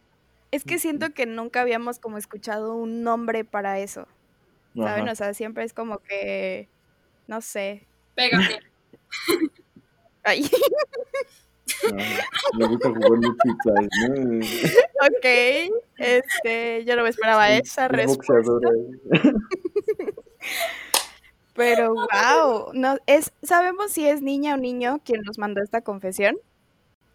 Es 0.51 0.63
que 0.63 0.79
siento 0.79 1.13
que 1.13 1.25
nunca 1.25 1.61
habíamos 1.61 1.99
como 1.99 2.17
escuchado 2.17 2.75
un 2.75 3.03
nombre 3.03 3.45
para 3.45 3.79
eso, 3.79 4.07
¿saben? 4.75 5.03
Ajá. 5.03 5.11
O 5.11 5.15
sea, 5.15 5.33
siempre 5.33 5.63
es 5.63 5.73
como 5.73 5.99
que, 5.99 6.67
no 7.27 7.41
sé. 7.41 7.85
Pégate. 8.15 8.59
Ay. 10.23 10.49
Me 12.57 12.65
gusta 12.67 12.89
jugar 12.89 13.11
luchitas, 13.11 13.87
¿no? 14.09 14.39
ok, 15.05 15.25
este, 15.97 16.83
yo 16.85 16.95
no 16.95 17.03
me 17.03 17.09
esperaba 17.09 17.51
esa 17.51 17.85
Es 17.85 17.91
respuesta. 17.91 18.69
pero 21.59 21.93
wow, 22.13 22.71
no, 22.73 22.97
es, 23.05 23.33
¿sabemos 23.43 23.91
si 23.91 24.07
es 24.07 24.21
niña 24.21 24.53
o 24.55 24.57
niño 24.57 25.01
quien 25.03 25.21
nos 25.23 25.37
mandó 25.37 25.61
esta 25.61 25.81
confesión? 25.81 26.37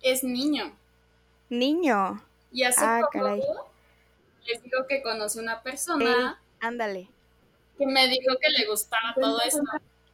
Es 0.03 0.23
niño. 0.23 0.79
Niño, 1.49 2.23
Y 2.53 2.63
hace 2.65 2.85
Ah, 2.85 3.01
poco 3.01 3.13
caray. 3.13 3.41
les 4.47 4.63
digo 4.63 4.87
que 4.89 5.03
conocí 5.03 5.39
una 5.39 5.63
persona 5.63 6.41
ándale. 6.61 7.09
que 7.79 7.87
me 7.87 8.09
dijo 8.09 8.37
que 8.41 8.51
le 8.51 8.67
gustaba 8.69 9.15
todo 9.21 9.41
esto. 9.43 9.63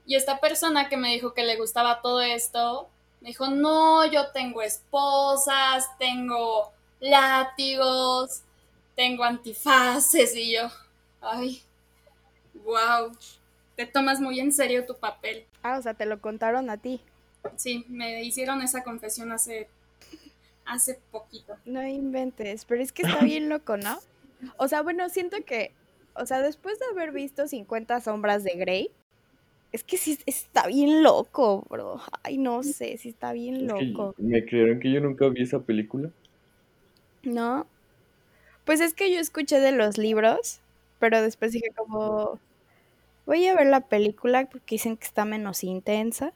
Y 0.07 0.17
esta 0.17 0.41
persona 0.41 0.89
que 0.89 0.97
me 0.97 1.09
dijo 1.13 1.35
que 1.35 1.45
le 1.45 1.57
gustaba 1.57 2.01
todo 2.03 2.21
esto, 2.21 2.89
me 3.21 3.29
dijo, 3.29 3.49
no, 3.49 4.05
yo 4.07 4.31
tengo 4.33 4.63
esposas, 4.63 5.87
tengo 5.99 6.73
látigos, 7.01 8.43
tengo 8.97 9.25
antifaces 9.25 10.35
y 10.35 10.53
yo, 10.55 10.69
ay, 11.21 11.63
wow, 12.65 13.13
te 13.81 13.87
tomas 13.87 14.21
muy 14.21 14.39
en 14.41 14.53
serio 14.53 14.85
tu 14.85 14.95
papel. 14.99 15.47
Ah, 15.63 15.79
o 15.79 15.83
sea, 15.83 15.95
te 15.95 16.05
lo 16.05 16.21
contaron 16.21 16.69
a 16.69 16.77
ti. 16.77 17.01
Sí, 17.57 17.87
me 17.89 18.23
hicieron 18.23 18.61
esa 18.61 18.83
confesión 18.83 19.33
hace, 19.33 19.69
hace 20.67 21.01
poquito. 21.11 21.57
No 21.65 21.83
inventes, 21.89 22.67
pero 22.67 22.83
es 22.83 22.93
que 22.93 23.01
está 23.05 23.25
bien 23.25 23.49
loco, 23.49 23.79
¿no? 23.79 23.99
O 24.59 24.69
sea, 24.69 24.83
bueno, 24.83 25.09
siento 25.09 25.39
que, 25.47 25.73
o 26.15 26.27
sea, 26.27 26.43
después 26.43 26.79
de 26.79 26.85
haber 26.93 27.11
visto 27.13 27.49
50 27.49 28.03
sombras 28.03 28.45
de 28.45 28.53
Grey, 28.57 28.91
es 29.73 29.83
que 29.83 29.97
sí 29.97 30.19
está 30.27 30.67
bien 30.67 31.03
loco, 31.03 31.65
bro. 31.71 32.03
Ay, 32.23 32.37
no 32.37 32.63
sé, 32.63 32.99
sí 32.99 33.09
está 33.09 33.33
bien 33.33 33.55
Es 33.67 33.73
que 33.73 33.85
loco. 33.87 34.15
me 34.19 34.45
creyeron 34.45 34.79
que 34.79 34.93
yo 34.93 35.01
nunca 35.01 35.27
vi 35.31 35.45
esa 35.45 35.61
película. 35.61 36.11
¿No? 37.23 37.67
Pues 38.67 38.83
es 38.83 38.93
que 38.93 39.11
yo 39.11 39.19
escuché 39.19 39.59
de 39.59 39.73
los 39.73 39.97
libros, 39.97 40.61
pero 40.99 41.23
después 41.23 41.53
dije 41.53 41.71
como, 41.75 42.39
voy 43.27 43.47
a 43.47 43.55
ver 43.55 43.67
la 43.67 43.81
película 43.81 44.49
porque 44.51 44.77
dicen 44.77 44.97
que 44.97 45.07
está 45.07 45.25
menos 45.25 45.65
intensa. 45.65 46.33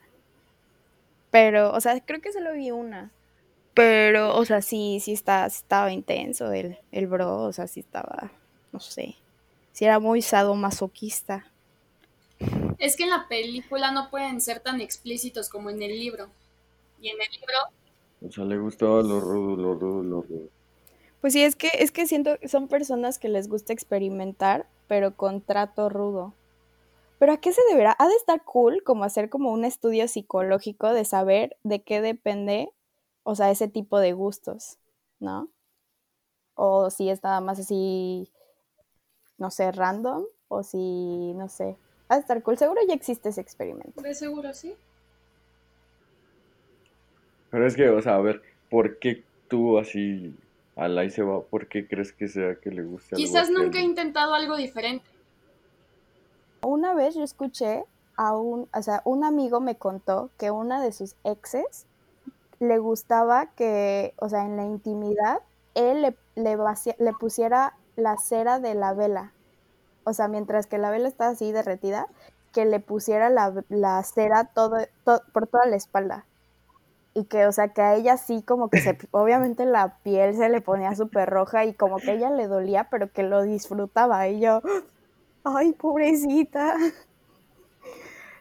Pero, 1.30 1.72
o 1.72 1.80
sea, 1.80 2.00
creo 2.00 2.20
que 2.20 2.32
solo 2.32 2.52
vi 2.52 2.70
una. 2.70 3.10
Pero, 3.74 4.36
o 4.36 4.44
sea, 4.44 4.62
sí, 4.62 5.00
sí 5.00 5.12
está, 5.12 5.50
sí 5.50 5.58
estaba 5.58 5.92
intenso 5.92 6.52
el, 6.52 6.78
el 6.92 7.08
bro, 7.08 7.42
o 7.42 7.52
sea, 7.52 7.66
sí 7.66 7.80
estaba, 7.80 8.30
no 8.70 8.78
sé, 8.78 9.16
sí 9.72 9.84
era 9.84 9.98
muy 9.98 10.22
sadomasoquista. 10.22 11.44
Es 12.78 12.96
que 12.96 13.02
en 13.02 13.10
la 13.10 13.26
película 13.28 13.90
no 13.90 14.10
pueden 14.10 14.40
ser 14.40 14.60
tan 14.60 14.80
explícitos 14.80 15.48
como 15.48 15.70
en 15.70 15.82
el 15.82 15.98
libro. 15.98 16.28
Y 17.00 17.08
en 17.08 17.16
el 17.20 17.28
libro 17.32 18.28
O 18.28 18.32
sea, 18.32 18.44
le 18.44 18.56
gustaba 18.56 19.02
lo 19.02 19.20
rudo, 19.20 19.56
lo 19.56 19.74
rudo, 19.74 20.02
lo 20.02 20.22
rudo. 20.22 20.48
Pues 21.20 21.32
sí, 21.32 21.42
es 21.42 21.56
que, 21.56 21.70
es 21.78 21.90
que 21.90 22.06
siento 22.06 22.38
que 22.38 22.48
son 22.48 22.68
personas 22.68 23.18
que 23.18 23.28
les 23.28 23.48
gusta 23.48 23.72
experimentar, 23.72 24.66
pero 24.86 25.16
con 25.16 25.40
trato 25.40 25.88
rudo. 25.88 26.34
Pero 27.18 27.32
¿a 27.32 27.36
qué 27.38 27.52
se 27.52 27.62
deberá? 27.70 27.96
Ha 27.98 28.08
de 28.08 28.14
estar 28.14 28.42
cool 28.44 28.82
como 28.84 29.04
hacer 29.04 29.30
como 29.30 29.52
un 29.52 29.64
estudio 29.64 30.08
psicológico 30.08 30.92
de 30.92 31.04
saber 31.04 31.56
de 31.62 31.82
qué 31.82 32.00
depende, 32.00 32.70
o 33.22 33.34
sea, 33.34 33.50
ese 33.50 33.68
tipo 33.68 33.98
de 33.98 34.12
gustos, 34.12 34.78
¿no? 35.20 35.48
O 36.54 36.90
si 36.90 37.08
es 37.10 37.22
nada 37.22 37.40
más 37.40 37.58
así, 37.58 38.30
no 39.38 39.50
sé, 39.50 39.72
random, 39.72 40.24
o 40.48 40.62
si, 40.62 41.32
no 41.34 41.48
sé. 41.48 41.76
Ha 42.08 42.16
de 42.16 42.20
estar 42.20 42.42
cool. 42.42 42.58
Seguro 42.58 42.80
ya 42.86 42.94
existe 42.94 43.30
ese 43.30 43.40
experimento. 43.40 44.00
de 44.02 44.14
seguro 44.14 44.52
sí. 44.52 44.74
Pero 47.50 47.66
es 47.66 47.76
que, 47.76 47.88
o 47.88 48.02
sea, 48.02 48.16
a 48.16 48.20
ver, 48.20 48.42
¿por 48.68 48.98
qué 48.98 49.22
tú 49.48 49.78
así 49.78 50.34
al 50.76 50.98
ahí 50.98 51.10
se 51.10 51.22
va? 51.22 51.40
¿Por 51.42 51.68
qué 51.68 51.86
crees 51.86 52.12
que 52.12 52.28
sea 52.28 52.56
que 52.56 52.70
le 52.70 52.82
guste 52.82 53.14
algo 53.14 53.24
Quizás 53.24 53.44
así 53.44 53.54
a 53.54 53.58
nunca 53.58 53.78
he 53.78 53.82
intentado 53.82 54.34
algo 54.34 54.56
diferente. 54.56 55.06
Una 56.64 56.94
vez 56.94 57.14
yo 57.14 57.22
escuché 57.22 57.84
a 58.16 58.36
un, 58.36 58.68
o 58.74 58.82
sea, 58.82 59.02
un 59.04 59.24
amigo 59.24 59.60
me 59.60 59.76
contó 59.76 60.30
que 60.38 60.50
una 60.50 60.80
de 60.82 60.92
sus 60.92 61.16
exes 61.24 61.86
le 62.60 62.78
gustaba 62.78 63.48
que, 63.54 64.14
o 64.18 64.28
sea, 64.28 64.44
en 64.46 64.56
la 64.56 64.64
intimidad, 64.64 65.40
él 65.74 66.02
le, 66.02 66.16
le, 66.36 67.12
pusiera 67.14 67.74
la 67.96 68.16
cera 68.18 68.60
de 68.60 68.74
la 68.74 68.94
vela. 68.94 69.32
O 70.04 70.12
sea, 70.14 70.28
mientras 70.28 70.66
que 70.66 70.78
la 70.78 70.90
vela 70.90 71.08
estaba 71.08 71.32
así 71.32 71.52
derretida, 71.52 72.08
que 72.52 72.64
le 72.66 72.80
pusiera 72.80 73.30
la, 73.30 73.54
la 73.68 74.02
cera 74.04 74.46
todo, 74.54 74.78
to- 75.04 75.22
por 75.32 75.46
toda 75.48 75.66
la 75.66 75.76
espalda. 75.76 76.26
Y 77.14 77.26
que, 77.26 77.46
o 77.46 77.52
sea, 77.52 77.68
que 77.68 77.82
a 77.82 77.94
ella 77.94 78.16
sí 78.16 78.42
como 78.42 78.68
que 78.70 78.80
se, 78.80 78.98
obviamente 79.12 79.66
la 79.66 79.98
piel 80.02 80.36
se 80.36 80.48
le 80.48 80.60
ponía 80.60 80.94
súper 80.96 81.30
roja 81.30 81.64
y 81.64 81.74
como 81.74 81.98
que 81.98 82.10
a 82.12 82.14
ella 82.14 82.30
le 82.30 82.48
dolía, 82.48 82.88
pero 82.90 83.10
que 83.12 83.22
lo 83.22 83.42
disfrutaba. 83.42 84.28
Y 84.28 84.40
yo, 84.40 84.62
ay, 85.44 85.72
pobrecita. 85.72 86.76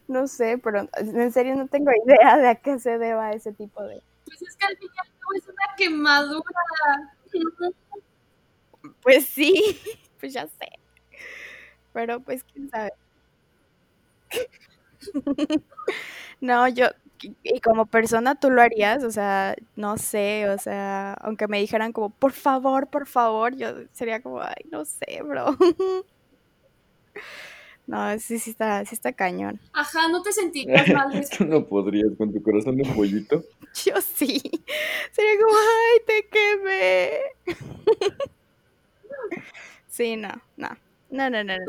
No 0.07 0.27
sé, 0.27 0.57
pero 0.57 0.87
en 0.97 1.31
serio 1.31 1.55
no 1.55 1.67
tengo 1.67 1.91
idea 2.05 2.37
de 2.37 2.47
a 2.49 2.55
qué 2.55 2.77
se 2.79 2.97
deba 2.97 3.31
ese 3.31 3.53
tipo 3.53 3.81
de... 3.83 4.01
Pues 4.25 4.41
es 4.41 4.55
que 4.55 4.65
al 4.65 4.77
fin 4.77 4.89
y 4.93 4.99
al 4.99 5.07
cabo 5.19 5.33
es 5.35 5.47
una 5.47 5.75
quemadura. 5.77 6.43
Pues 9.01 9.27
sí, 9.27 9.53
pues 10.19 10.33
ya 10.33 10.47
sé. 10.47 10.67
Pero 11.93 12.19
pues 12.21 12.43
quién 12.43 12.69
sabe. 12.69 12.91
No, 16.41 16.67
yo, 16.67 16.87
y- 17.21 17.35
y 17.43 17.59
como 17.61 17.85
persona 17.85 18.35
tú 18.35 18.49
lo 18.49 18.61
harías, 18.61 19.03
o 19.03 19.11
sea, 19.11 19.55
no 19.75 19.97
sé, 19.97 20.49
o 20.49 20.57
sea, 20.57 21.13
aunque 21.15 21.47
me 21.47 21.59
dijeran 21.59 21.93
como, 21.93 22.09
por 22.09 22.31
favor, 22.33 22.87
por 22.89 23.07
favor, 23.07 23.55
yo 23.55 23.69
sería 23.93 24.21
como, 24.21 24.41
ay, 24.41 24.65
no 24.71 24.85
sé, 24.85 25.21
bro. 25.23 25.57
No, 27.85 28.17
sí, 28.17 28.39
sí 28.39 28.51
está, 28.51 28.85
sí 28.85 28.95
está 28.95 29.11
cañón. 29.13 29.59
Ajá, 29.73 30.07
¿no 30.07 30.21
te 30.23 30.31
sentirías 30.31 30.87
mal 30.93 31.11
Tú 31.11 31.17
después? 31.17 31.49
no 31.49 31.65
podrías 31.67 32.15
con 32.17 32.31
tu 32.33 32.41
corazón 32.41 32.77
de 32.77 32.85
pollito. 32.93 33.43
Yo 33.85 33.99
sí. 34.01 34.41
Sería 35.11 35.41
como, 35.41 35.57
ay, 35.57 35.99
te 36.05 36.27
quemé. 36.29 37.19
Sí, 39.87 40.15
no, 40.15 40.29
no. 40.57 40.69
No, 41.11 41.29
no, 41.29 41.43
no, 41.43 41.55
no. 41.55 41.65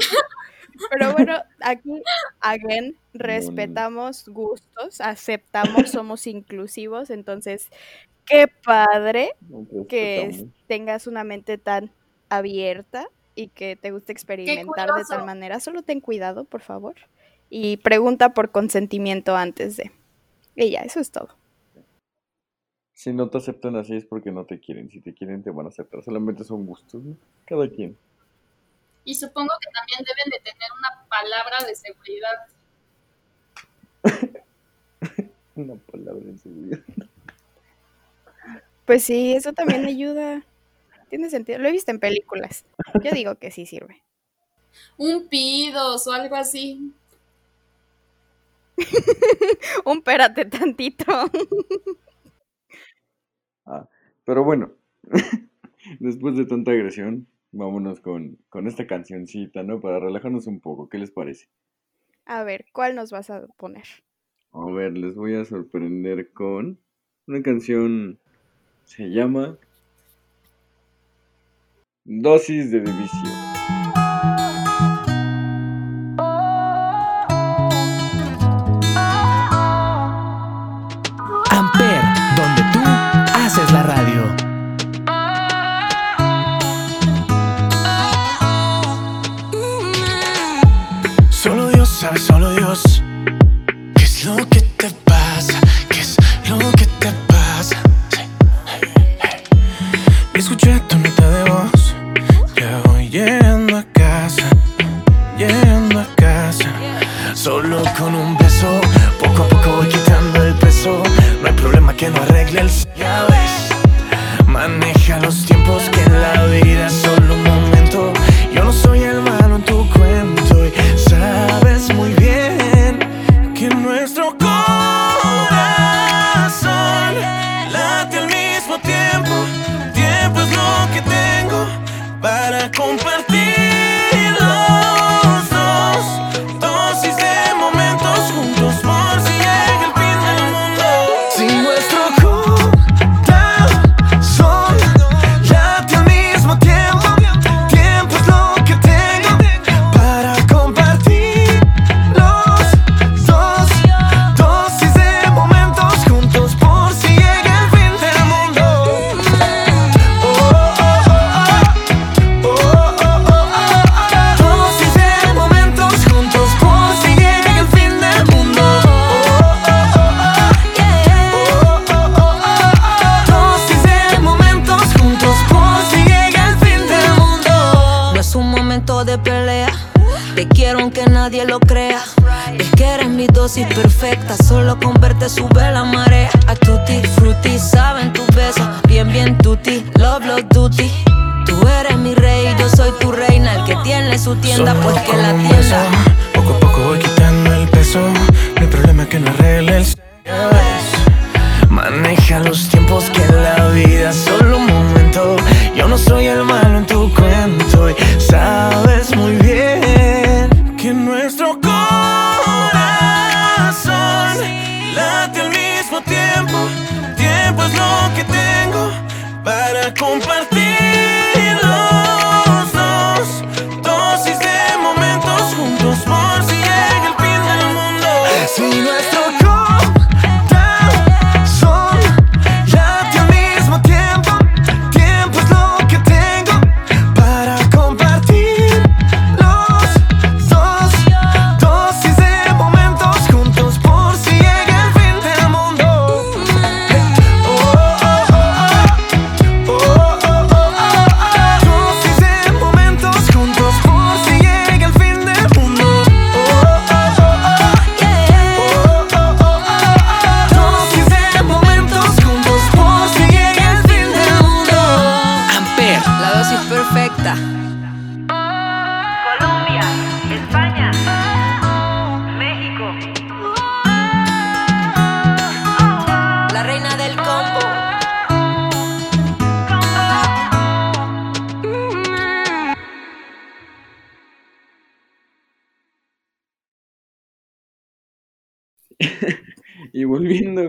Pero 0.91 1.13
bueno, 1.13 1.37
aquí, 1.61 2.03
again, 2.41 2.97
respetamos 3.13 4.27
gustos, 4.29 5.01
aceptamos, 5.01 5.91
somos 5.91 6.27
inclusivos, 6.27 7.11
entonces, 7.11 7.69
qué 8.25 8.49
padre 8.65 9.35
No 9.49 9.87
que 9.87 10.47
tengas 10.67 11.07
una 11.07 11.23
mente 11.23 11.59
tan 11.59 11.93
abierta 12.31 13.09
y 13.35 13.49
que 13.49 13.77
te 13.77 13.91
guste 13.91 14.13
experimentar 14.13 14.93
de 14.95 15.05
tal 15.09 15.25
manera. 15.25 15.61
Solo 15.61 15.83
ten 15.83 16.01
cuidado, 16.01 16.45
por 16.45 16.61
favor. 16.61 16.95
Y 17.51 17.77
pregunta 17.79 18.35
por 18.35 18.51
consentimiento 18.51 19.37
antes 19.37 19.77
de. 19.77 19.91
Y 20.57 20.71
ya, 20.71 20.81
eso 20.81 21.01
es 21.01 21.11
todo. 21.11 21.29
Si 22.93 23.13
no 23.13 23.29
te 23.29 23.39
aceptan 23.39 23.77
así 23.77 23.97
es 23.97 24.05
porque 24.05 24.31
no 24.31 24.45
te 24.45 24.61
quieren. 24.61 24.89
Si 24.91 25.01
te 25.01 25.13
quieren, 25.13 25.43
te 25.43 25.51
van 25.51 25.67
a 25.67 25.69
aceptar. 25.69 26.03
Solamente 26.03 26.45
son 26.45 26.65
gustos, 26.65 27.03
¿no? 27.03 27.17
Cada 27.45 27.69
quien. 27.69 27.97
Y 29.05 29.15
supongo 29.15 29.53
que 29.61 29.69
también 29.73 29.99
deben 29.99 30.31
de 30.31 30.39
tener 30.51 30.69
una 30.79 31.07
palabra 31.09 31.67
de 31.67 31.75
seguridad. 31.75 32.47
Una 35.57 35.75
palabra 35.77 36.23
en 36.25 36.39
seguridad. 36.39 36.81
Pues 38.85 39.05
sí, 39.05 39.35
eso 39.35 39.53
también 39.53 39.85
ayuda. 39.85 40.43
Tiene 41.09 41.31
sentido. 41.31 41.59
Lo 41.59 41.69
he 41.69 41.73
visto 41.73 41.91
en 41.91 42.01
películas. 42.01 42.65
Yo 43.03 43.11
digo 43.13 43.37
que 43.37 43.51
sí 43.51 43.67
sirve. 43.67 44.03
Un 44.97 45.29
pidos 45.29 46.07
o 46.07 46.13
algo 46.13 46.37
así. 46.37 46.93
Un 49.85 50.03
pérate 50.03 50.45
tantito. 50.47 51.31
Ah, 53.67 53.89
pero 54.25 54.45
bueno, 54.45 54.73
después 56.01 56.37
de 56.37 56.45
tanta 56.45 56.73
agresión, 56.73 57.27
vámonos 57.53 58.01
con, 58.01 58.39
con 58.49 58.67
esta 58.67 58.87
cancioncita, 58.87 59.63
¿no? 59.63 59.81
Para 59.81 60.01
relajarnos 60.01 60.47
un 60.47 60.61
poco. 60.61 60.89
¿Qué 60.89 60.99
les 60.99 61.11
parece? 61.11 61.49
A 62.27 62.43
ver, 62.43 62.67
¿cuál 62.73 62.95
nos 62.95 63.11
vas 63.11 63.31
a 63.31 63.47
poner? 63.57 63.85
A 64.53 64.71
ver, 64.71 64.97
les 64.97 65.15
voy 65.15 65.35
a 65.35 65.45
sorprender 65.45 66.33
con 66.33 66.79
una 67.27 67.43
canción. 67.43 68.19
Se 68.85 69.09
llama 69.09 69.59
Dosis 72.07 72.71
de 72.71 72.81
División. 72.81 73.33
Amper, 81.51 82.03
donde 82.37 82.63
tú 82.75 82.81
haces 83.35 83.73
la 83.73 83.85
radio. 83.85 84.54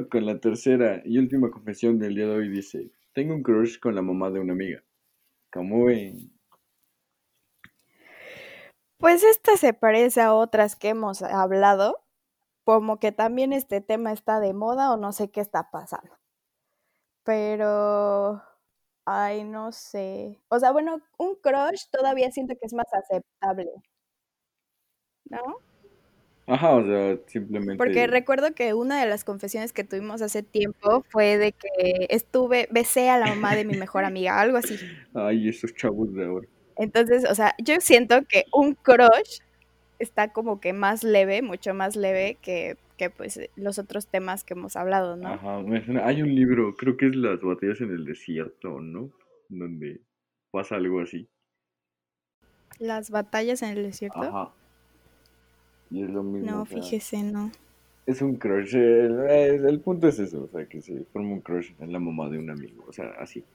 Con 0.10 0.26
la 0.26 0.40
tercera 0.40 1.02
y 1.06 1.18
última 1.18 1.50
confesión 1.50 2.00
del 2.00 2.16
día 2.16 2.26
de 2.26 2.36
hoy, 2.36 2.50
dice, 2.50 2.92
tengo 3.14 3.34
un 3.34 3.44
crush 3.44 3.80
con 3.80 3.96
la 3.96 4.02
mamá 4.02 4.30
de 4.30 4.40
una 4.40 4.54
amiga. 4.54 4.84
¿Cómo 5.52 5.86
ven? 5.86 6.32
Pues 8.98 9.24
esta 9.24 9.58
se 9.58 9.74
parece 9.74 10.22
a 10.22 10.34
otras 10.34 10.76
que 10.76 10.90
hemos 10.90 11.22
hablado, 11.22 12.04
como 12.64 13.00
que 13.00 13.12
también 13.12 13.54
este 13.54 13.82
tema 13.82 14.12
está 14.12 14.40
de 14.40 14.54
moda 14.54 14.92
o 14.92 14.98
no 14.98 15.12
sé 15.14 15.30
qué 15.32 15.42
está 15.42 15.72
pasando. 15.72 16.18
Pero, 17.24 18.42
ay, 19.06 19.44
no 19.44 19.72
sé. 19.72 20.42
O 20.50 20.60
sea, 20.60 20.72
bueno, 20.72 21.02
un 21.18 21.36
crush 21.36 21.90
todavía 21.92 22.32
siento 22.32 22.56
que 22.60 22.66
es 22.66 22.74
más 22.74 22.88
aceptable. 22.94 23.70
¿No? 25.30 25.42
Ajá, 26.48 26.76
o 26.76 26.86
sea, 26.86 27.18
simplemente... 27.26 27.78
Porque 27.78 28.06
recuerdo 28.06 28.54
que 28.54 28.74
una 28.74 29.00
de 29.00 29.10
las 29.10 29.24
confesiones 29.24 29.74
que 29.74 29.84
tuvimos 29.84 30.22
hace 30.22 30.44
tiempo 30.44 31.04
fue 31.10 31.38
de 31.38 31.54
que 31.54 32.08
estuve, 32.10 32.68
besé 32.72 33.10
a 33.10 33.18
la 33.18 33.28
mamá 33.28 33.56
de 33.56 33.66
mi 33.66 33.78
mejor 33.78 34.06
amiga, 34.06 34.40
algo 34.40 34.58
así. 34.58 34.78
Ay, 35.14 35.50
esos 35.50 35.74
chavos 35.74 36.14
de 36.14 36.26
ahora. 36.26 36.48
Entonces, 36.78 37.26
o 37.30 37.34
sea, 37.34 37.56
yo 37.58 37.80
siento 37.80 38.24
que 38.28 38.46
un 38.54 38.76
crush 38.76 39.40
está 39.98 40.34
como 40.34 40.60
que 40.60 40.74
más 40.74 41.04
leve, 41.04 41.42
mucho 41.42 41.74
más 41.74 41.96
leve 41.96 42.38
que, 42.42 42.78
que 42.98 43.10
pues 43.10 43.40
los 43.56 43.80
otros 43.80 44.08
temas 44.08 44.44
que 44.44 44.54
hemos 44.54 44.76
hablado, 44.76 45.16
¿no? 45.16 45.30
Ajá, 45.30 45.64
hay 46.04 46.22
un 46.22 46.36
libro, 46.36 46.76
creo 46.76 46.98
que 46.98 47.08
es 47.08 47.16
Las 47.16 47.42
batallas 47.42 47.82
en 47.82 47.92
el 47.92 48.06
desierto, 48.06 48.82
¿no? 48.82 49.10
Donde 49.50 50.02
pasa 50.52 50.76
algo 50.76 51.00
así. 51.00 51.28
Las 52.78 53.10
batallas 53.10 53.62
en 53.64 53.70
el 53.70 53.84
desierto. 53.84 54.22
Ajá. 54.22 54.54
Y 55.96 56.04
es 56.04 56.10
lo 56.10 56.24
mismo. 56.24 56.52
No, 56.52 56.62
o 56.64 56.66
sea, 56.66 56.82
fíjese, 56.82 57.24
no. 57.24 57.50
Es 58.06 58.22
un 58.22 58.36
crush. 58.36 58.76
El, 58.76 59.80
punto 59.80 60.10
es 60.10 60.20
eso, 60.20 60.44
o 60.44 60.48
sea, 60.50 60.66
que 60.66 60.82
se 60.82 61.06
forma 61.14 61.30
un 61.30 61.40
crush 61.40 61.72
en 61.80 61.94
la 61.94 62.00
mamá 62.00 62.30
de 62.30 62.38
un 62.38 62.50
amigo, 62.50 62.84
o 62.86 62.92
sea, 62.92 63.14
así. 63.18 63.46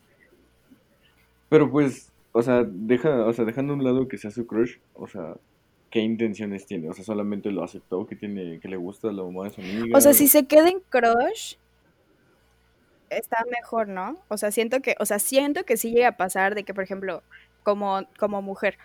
Pero 1.50 1.70
pues, 1.70 2.10
o 2.32 2.42
sea, 2.42 2.64
deja, 2.66 3.26
o 3.26 3.32
sea, 3.34 3.44
dejando 3.44 3.74
a 3.74 3.76
un 3.76 3.84
lado 3.84 4.08
que 4.08 4.16
sea 4.16 4.30
su 4.30 4.46
crush, 4.46 4.78
o 4.94 5.06
sea, 5.06 5.34
¿qué 5.90 6.00
intenciones 6.00 6.64
tiene? 6.64 6.88
O 6.88 6.94
sea, 6.94 7.04
solamente 7.04 7.50
lo 7.50 7.62
aceptó 7.62 8.06
que 8.06 8.16
tiene, 8.16 8.58
que 8.58 8.68
le 8.68 8.78
gusta 8.78 9.12
la 9.12 9.22
mamá 9.22 9.44
de 9.44 9.50
su 9.50 9.60
amiga. 9.60 9.98
O 9.98 10.00
sea, 10.00 10.14
si 10.14 10.26
se 10.26 10.46
queda 10.46 10.70
en 10.70 10.80
crush, 10.88 11.56
está 13.10 13.44
mejor, 13.50 13.86
¿no? 13.86 14.16
O 14.28 14.38
sea, 14.38 14.50
siento 14.50 14.80
que, 14.80 14.94
o 14.98 15.04
sea, 15.04 15.18
siento 15.18 15.64
que 15.64 15.76
sí 15.76 15.90
llega 15.90 16.08
a 16.08 16.16
pasar 16.16 16.54
de 16.54 16.64
que, 16.64 16.72
por 16.72 16.84
ejemplo, 16.84 17.22
como, 17.64 18.06
como 18.18 18.40
mujer, 18.40 18.78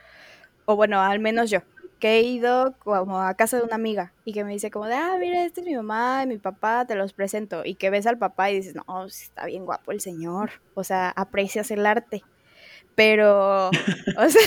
o 0.65 0.75
bueno, 0.75 0.99
al 0.99 1.19
menos 1.19 1.49
yo, 1.49 1.61
que 1.99 2.17
he 2.17 2.21
ido 2.23 2.73
como 2.79 3.21
a 3.21 3.34
casa 3.36 3.58
de 3.58 3.63
una 3.63 3.75
amiga 3.75 4.13
y 4.25 4.34
que 4.34 4.43
me 4.43 4.51
dice 4.51 4.69
como 4.71 4.86
de, 4.86 4.95
ah, 4.95 5.17
mira, 5.19 5.45
este 5.45 5.62
es 5.62 5.67
mi 5.67 5.75
mamá 5.75 6.21
y 6.23 6.27
mi 6.27 6.38
papá, 6.38 6.86
te 6.86 6.95
los 6.95 7.13
presento, 7.13 7.63
y 7.65 7.75
que 7.75 7.89
ves 7.89 8.05
al 8.08 8.17
papá 8.17 8.51
y 8.51 8.55
dices, 8.58 8.75
no, 8.75 9.05
está 9.05 9.45
bien 9.45 9.65
guapo 9.65 9.91
el 9.91 10.01
señor, 10.01 10.51
o 10.73 10.84
sea, 10.84 11.10
aprecias 11.15 11.71
el 11.71 11.86
arte, 11.86 12.23
pero, 12.95 13.69
o 14.17 14.29
sea, 14.29 14.41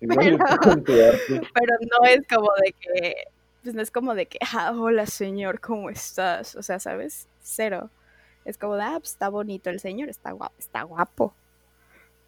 pero- 0.00 0.38
pero 1.54 1.74
no 1.90 2.06
es 2.08 2.20
como 2.28 2.50
de 2.64 2.72
que, 2.80 3.14
pues 3.62 3.74
no 3.74 3.82
es 3.82 3.90
como 3.90 4.14
de 4.14 4.26
que, 4.26 4.38
ah, 4.54 4.72
hola 4.76 5.06
señor, 5.06 5.60
¿cómo 5.60 5.90
estás? 5.90 6.54
O 6.56 6.62
sea, 6.62 6.78
¿sabes? 6.78 7.28
Cero. 7.42 7.90
Es 8.44 8.58
como 8.58 8.76
de, 8.76 8.82
ah, 8.82 8.96
pues 8.98 9.12
está 9.12 9.28
bonito 9.30 9.70
el 9.70 9.80
señor, 9.80 10.08
está 10.10 10.32
guapo, 10.32 10.54
está 10.58 10.82
guapo. 10.82 11.34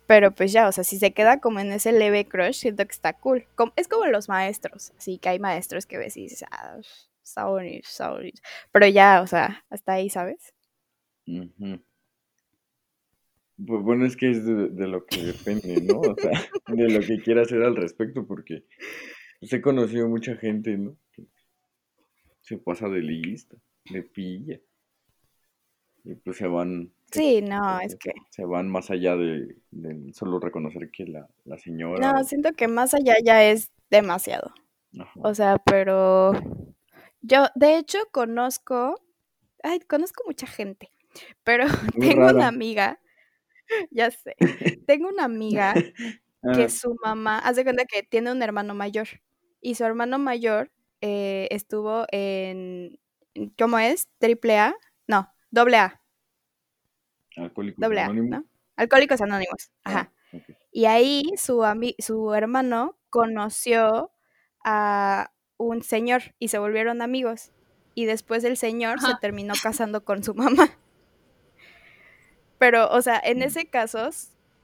Pero 0.06 0.32
pues 0.32 0.52
ya, 0.52 0.68
o 0.68 0.72
sea, 0.72 0.84
si 0.84 0.98
se 0.98 1.12
queda 1.12 1.40
como 1.40 1.60
en 1.60 1.72
ese 1.72 1.92
leve 1.92 2.26
crush, 2.26 2.54
siento 2.54 2.84
que 2.86 2.92
está 2.92 3.14
cool. 3.14 3.46
Es 3.76 3.88
como 3.88 4.06
los 4.06 4.28
maestros, 4.28 4.92
así 4.96 5.18
que 5.18 5.30
hay 5.30 5.38
maestros 5.38 5.86
que 5.86 5.98
ves 5.98 6.16
y 6.16 6.22
dices, 6.22 6.44
ah, 6.50 6.78
está 7.22 7.46
bonito. 7.46 7.88
Pero 8.72 8.86
ya, 8.86 9.20
o 9.22 9.26
sea, 9.26 9.64
hasta 9.68 9.94
ahí, 9.94 10.08
¿sabes? 10.08 10.54
Pues 11.26 11.80
bueno, 13.82 14.06
es 14.06 14.16
que 14.16 14.30
es 14.30 14.44
de, 14.44 14.68
de 14.68 14.86
lo 14.86 15.06
que 15.06 15.24
depende, 15.24 15.80
¿no? 15.82 16.00
O 16.00 16.14
sea, 16.16 16.30
de 16.68 16.88
lo 16.88 17.00
que 17.00 17.20
quiera 17.20 17.42
hacer 17.42 17.62
al 17.62 17.74
respecto, 17.74 18.26
porque 18.26 18.64
pues, 19.40 19.52
he 19.52 19.60
conocido 19.60 20.08
mucha 20.08 20.36
gente, 20.36 20.76
¿no? 20.76 20.96
Que 21.12 21.24
se 22.42 22.58
pasa 22.58 22.88
de 22.88 23.00
lista, 23.00 23.56
de 23.90 24.02
pilla. 24.02 24.60
Y 26.04 26.14
pues 26.14 26.36
se 26.36 26.46
van, 26.46 26.92
Sí, 27.10 27.40
no, 27.40 27.80
es 27.80 27.96
que... 27.96 28.12
se 28.30 28.44
van 28.44 28.68
más 28.68 28.90
allá 28.90 29.16
de, 29.16 29.56
de 29.70 30.12
solo 30.12 30.40
reconocer 30.40 30.90
que 30.90 31.06
la, 31.06 31.28
la 31.44 31.58
señora. 31.58 32.12
No, 32.12 32.24
siento 32.24 32.52
que 32.52 32.68
más 32.68 32.94
allá 32.94 33.16
ya 33.24 33.44
es 33.44 33.70
demasiado. 33.90 34.52
Ajá. 34.98 35.12
O 35.22 35.34
sea, 35.34 35.58
pero 35.58 36.32
yo 37.22 37.46
de 37.54 37.78
hecho 37.78 37.98
conozco, 38.12 39.00
ay, 39.62 39.80
conozco 39.80 40.22
mucha 40.26 40.46
gente, 40.46 40.90
pero 41.44 41.64
Muy 41.96 42.08
tengo 42.08 42.28
una 42.28 42.48
amiga, 42.48 43.00
ya 43.90 44.10
sé, 44.10 44.36
tengo 44.86 45.08
una 45.08 45.24
amiga 45.24 45.74
Ah, 46.42 46.52
que 46.54 46.68
su 46.68 46.96
mamá, 47.04 47.38
haz 47.38 47.56
de 47.56 47.64
cuenta 47.64 47.84
que 47.86 48.02
tiene 48.02 48.30
un 48.30 48.42
hermano 48.42 48.74
mayor 48.74 49.08
y 49.60 49.74
su 49.74 49.84
hermano 49.84 50.18
mayor 50.18 50.70
eh, 51.00 51.48
estuvo 51.50 52.06
en, 52.12 52.98
¿cómo 53.58 53.78
es? 53.78 54.08
¿Triple 54.18 54.58
A? 54.58 54.76
No, 55.08 55.32
doble 55.50 55.78
A, 55.78 56.00
Alcohólicos 57.36 57.80
doble 57.80 58.00
A, 58.00 58.04
Anónimos. 58.06 58.30
¿no? 58.30 58.44
Alcohólicos 58.76 59.20
Anónimos, 59.20 59.70
ajá. 59.84 60.10
Ah, 60.32 60.36
ok. 60.36 60.42
Y 60.72 60.84
ahí 60.86 61.24
su, 61.36 61.60
ami- 61.62 61.94
su 61.98 62.34
hermano 62.34 62.96
conoció 63.10 64.10
a 64.64 65.30
un 65.56 65.82
señor 65.82 66.34
y 66.38 66.48
se 66.48 66.58
volvieron 66.58 67.00
amigos. 67.02 67.52
Y 67.94 68.04
después 68.04 68.44
el 68.44 68.56
señor 68.58 69.00
se 69.00 69.06
Ajá. 69.06 69.18
terminó 69.20 69.54
casando 69.62 70.04
con 70.04 70.22
su 70.22 70.34
mamá. 70.34 70.68
Pero, 72.58 72.88
o 72.90 73.02
sea, 73.02 73.20
en 73.22 73.38
Mm. 73.38 73.42
ese 73.42 73.66
caso 73.66 74.08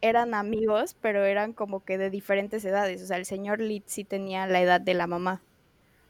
eran 0.00 0.35
amigos, 0.35 0.96
pero 1.00 1.24
eran 1.24 1.52
como 1.52 1.85
que 1.85 1.96
de 1.98 2.11
diferentes 2.11 2.64
edades. 2.64 3.02
O 3.02 3.06
sea, 3.06 3.16
el 3.16 3.24
señor 3.26 3.61
Lee 3.61 3.82
sí 3.87 4.04
tenía 4.04 4.46
la 4.46 4.61
edad 4.61 4.80
de 4.80 4.94
la 4.94 5.06
mamá. 5.06 5.42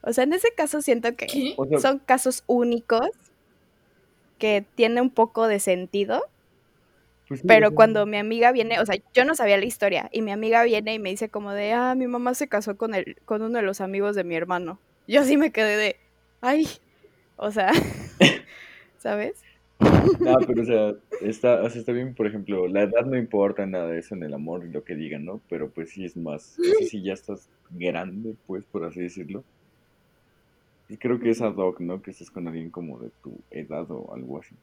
O 0.02 0.12
sea, 0.12 0.24
en 0.24 0.32
ese 0.32 0.48
caso 0.56 0.82
siento 0.82 1.14
que 1.16 1.54
son 1.80 1.98
casos 2.00 2.42
únicos 2.46 3.06
que 4.38 4.64
tiene 4.74 5.00
un 5.00 5.10
poco 5.10 5.46
de 5.46 5.60
sentido. 5.60 6.24
Pues 7.32 7.40
sí, 7.40 7.46
Pero 7.46 7.74
cuando 7.74 8.04
mi 8.04 8.18
amiga 8.18 8.52
viene, 8.52 8.78
o 8.78 8.84
sea, 8.84 8.96
yo 9.14 9.24
no 9.24 9.34
sabía 9.34 9.56
la 9.56 9.64
historia 9.64 10.10
y 10.12 10.20
mi 10.20 10.32
amiga 10.32 10.62
viene 10.64 10.92
y 10.92 10.98
me 10.98 11.08
dice 11.08 11.30
como 11.30 11.52
de, 11.52 11.72
ah, 11.72 11.94
mi 11.94 12.06
mamá 12.06 12.34
se 12.34 12.46
casó 12.46 12.76
con 12.76 12.94
el, 12.94 13.16
con 13.24 13.40
uno 13.40 13.58
de 13.58 13.64
los 13.64 13.80
amigos 13.80 14.14
de 14.14 14.22
mi 14.22 14.34
hermano. 14.34 14.78
Yo 15.08 15.22
así 15.22 15.38
me 15.38 15.50
quedé 15.50 15.78
de, 15.78 15.96
ay, 16.42 16.68
o 17.36 17.50
sea, 17.50 17.72
¿sabes? 18.98 19.42
No, 20.20 20.36
pero 20.46 20.60
o 20.60 20.64
sea, 20.66 20.94
está, 21.22 21.62
o 21.62 21.70
sea, 21.70 21.80
está 21.80 21.92
bien, 21.92 22.14
por 22.14 22.26
ejemplo, 22.26 22.68
la 22.68 22.82
edad 22.82 23.06
no 23.06 23.16
importa 23.16 23.64
nada 23.64 23.88
de 23.88 24.00
eso 24.00 24.14
en 24.14 24.24
el 24.24 24.34
amor 24.34 24.66
y 24.66 24.70
lo 24.70 24.84
que 24.84 24.94
digan, 24.94 25.24
¿no? 25.24 25.40
Pero 25.48 25.70
pues 25.70 25.88
sí 25.88 26.04
es 26.04 26.14
más, 26.14 26.42
sé 26.42 26.84
si 26.84 27.02
ya 27.02 27.14
estás 27.14 27.48
grande, 27.70 28.34
pues, 28.46 28.62
por 28.64 28.84
así 28.84 29.00
decirlo. 29.00 29.42
Y 30.90 30.98
creo 30.98 31.18
que 31.18 31.30
es 31.30 31.40
ad 31.40 31.56
hoc, 31.56 31.80
¿no? 31.80 32.02
Que 32.02 32.10
estés 32.10 32.30
con 32.30 32.46
alguien 32.46 32.68
como 32.68 32.98
de 32.98 33.08
tu 33.22 33.40
edad 33.50 33.90
o 33.90 34.12
algo 34.14 34.38
así. 34.38 34.54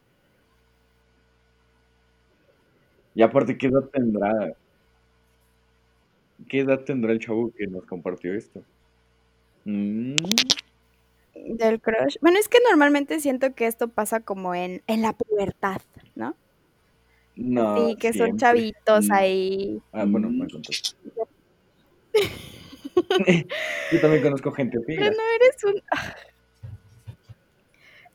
Y 3.19 3.21
aparte, 3.21 3.58
¿qué 3.58 3.67
edad 3.67 3.84
tendrá? 3.91 4.53
¿Qué 6.47 6.60
edad 6.62 6.79
tendrá 6.86 7.12
el 7.12 7.19
chavo 7.19 7.51
que 7.51 7.67
nos 7.67 7.84
compartió 7.86 8.34
esto? 8.34 8.63
Mm, 9.65 10.15
Del 11.36 11.82
crush. 11.82 12.15
Bueno, 12.21 12.39
es 12.39 12.47
que 12.47 12.60
normalmente 12.69 13.19
siento 13.19 13.53
que 13.53 13.67
esto 13.67 13.89
pasa 13.89 14.21
como 14.21 14.55
en, 14.55 14.82
en 14.88 15.01
la 15.01 15.12
pubertad, 15.12 15.82
¿no? 16.15 16.34
no, 17.36 17.89
Sí, 17.89 17.97
que 17.97 18.13
son 18.13 18.38
chavitos 18.38 19.08
Mm. 19.10 19.12
ahí. 19.12 19.82
Ah, 19.91 20.05
bueno, 20.08 20.29
me 20.29 20.47
contaste. 20.47 20.95
Yo 23.91 23.99
también 23.99 24.23
conozco 24.23 24.53
gente 24.53 24.77
Pero 24.79 24.97
pilas. 25.01 25.17
no 25.17 25.23
eres 25.36 25.63
un... 25.65 25.84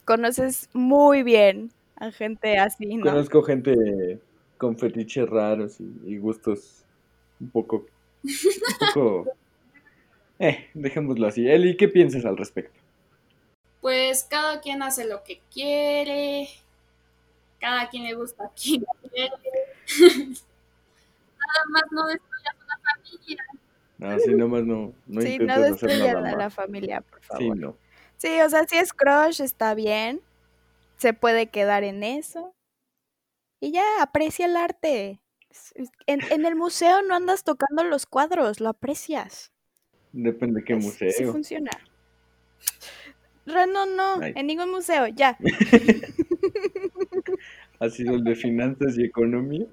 Conoces 0.06 0.70
muy 0.72 1.22
bien 1.22 1.72
a 1.96 2.10
gente 2.10 2.56
así, 2.56 2.86
¿no? 2.96 3.04
Conozco 3.04 3.42
gente 3.42 4.18
con 4.64 4.78
fetiches 4.78 5.28
raros 5.28 5.78
y, 5.78 5.92
y 6.06 6.16
gustos 6.16 6.86
un 7.38 7.50
poco, 7.50 7.84
un 8.22 8.30
poco, 8.94 9.26
eh, 10.38 10.70
dejémoslo 10.72 11.26
así. 11.26 11.46
Eli, 11.46 11.76
¿qué 11.76 11.86
piensas 11.86 12.24
al 12.24 12.38
respecto? 12.38 12.80
Pues 13.82 14.24
cada 14.24 14.62
quien 14.62 14.82
hace 14.82 15.06
lo 15.06 15.22
que 15.22 15.42
quiere, 15.52 16.48
cada 17.60 17.90
quien 17.90 18.04
le 18.04 18.14
gusta 18.14 18.44
a 18.44 18.50
quien 18.54 18.86
quiere. 19.12 19.32
Nada 21.44 21.64
más 21.68 21.82
no 21.90 22.06
destruyas 22.06 22.56
una 22.64 22.78
familia. 22.78 23.44
Así 24.16 24.34
nomás 24.34 24.64
no, 24.64 24.94
no 25.06 25.20
sí, 25.20 25.38
no 25.38 25.60
destruyan 25.60 26.22
nada 26.22 26.28
a 26.30 26.32
la 26.32 26.44
más. 26.44 26.54
familia, 26.54 27.02
por 27.02 27.20
favor. 27.20 27.42
Sí, 27.42 27.50
no. 27.50 27.76
Sí, 28.16 28.40
o 28.40 28.48
sea, 28.48 28.64
si 28.66 28.78
es 28.78 28.94
crush, 28.94 29.42
está 29.42 29.74
bien. 29.74 30.22
Se 30.96 31.12
puede 31.12 31.48
quedar 31.48 31.84
en 31.84 32.02
eso. 32.02 32.54
Y 33.60 33.72
ya, 33.72 33.84
aprecia 34.02 34.46
el 34.46 34.56
arte. 34.56 35.20
En, 36.06 36.20
en 36.30 36.44
el 36.46 36.56
museo 36.56 37.02
no 37.02 37.14
andas 37.14 37.44
tocando 37.44 37.84
los 37.84 38.06
cuadros, 38.06 38.60
lo 38.60 38.70
aprecias. 38.70 39.52
Depende 40.12 40.60
de 40.60 40.64
qué 40.66 40.74
Es- 40.74 40.84
Sí 40.84 40.86
museo. 40.90 41.32
funciona. 41.32 41.70
Reno, 43.46 43.84
no, 43.86 44.20
Ay. 44.22 44.32
en 44.36 44.46
ningún 44.46 44.70
museo, 44.70 45.06
ya. 45.08 45.36
Ha 47.80 47.90
sido 47.90 48.14
el 48.14 48.24
de 48.24 48.36
finanzas 48.36 48.96
y 48.96 49.04
economía. 49.04 49.66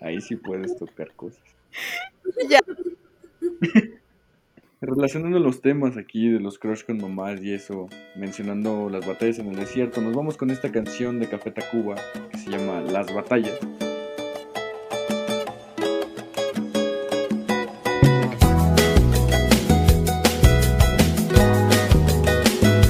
Ahí 0.00 0.20
sí 0.20 0.36
puedes 0.36 0.76
tocar 0.76 1.12
cosas. 1.14 1.42
Ya. 2.48 2.60
Relacionando 4.84 5.38
los 5.38 5.60
temas 5.60 5.96
aquí 5.96 6.28
de 6.28 6.40
los 6.40 6.58
crush 6.58 6.82
con 6.84 7.00
mamás 7.00 7.40
y 7.40 7.54
eso, 7.54 7.88
mencionando 8.16 8.90
las 8.90 9.06
batallas 9.06 9.38
en 9.38 9.46
el 9.46 9.54
desierto, 9.54 10.00
nos 10.00 10.12
vamos 10.12 10.36
con 10.36 10.50
esta 10.50 10.72
canción 10.72 11.20
de 11.20 11.28
Café 11.28 11.52
Tacuba 11.52 11.94
que 12.32 12.36
se 12.36 12.50
llama 12.50 12.80
Las 12.80 13.14
Batallas. 13.14 13.60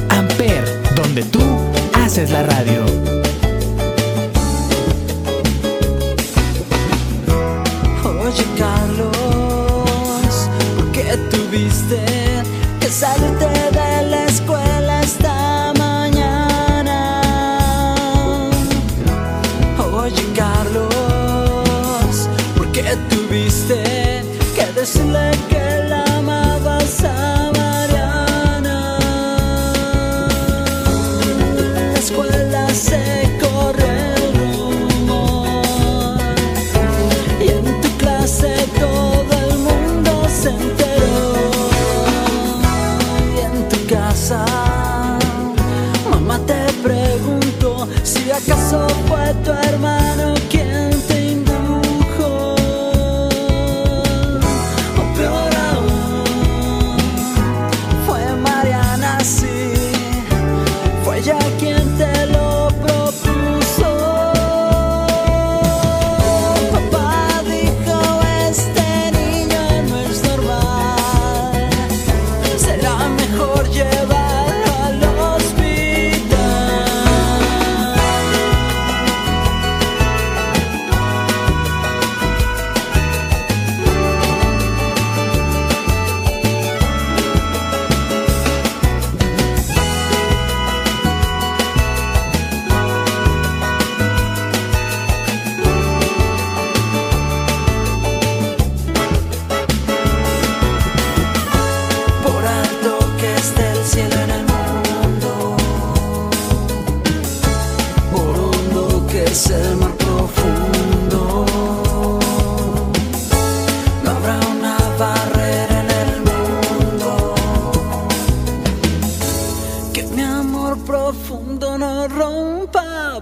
Amper, 0.08 0.64
donde 0.96 1.22
tú 1.24 1.40
haces 1.92 2.30
la 2.30 2.42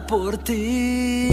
por 0.06 0.38
ti. 0.38 1.30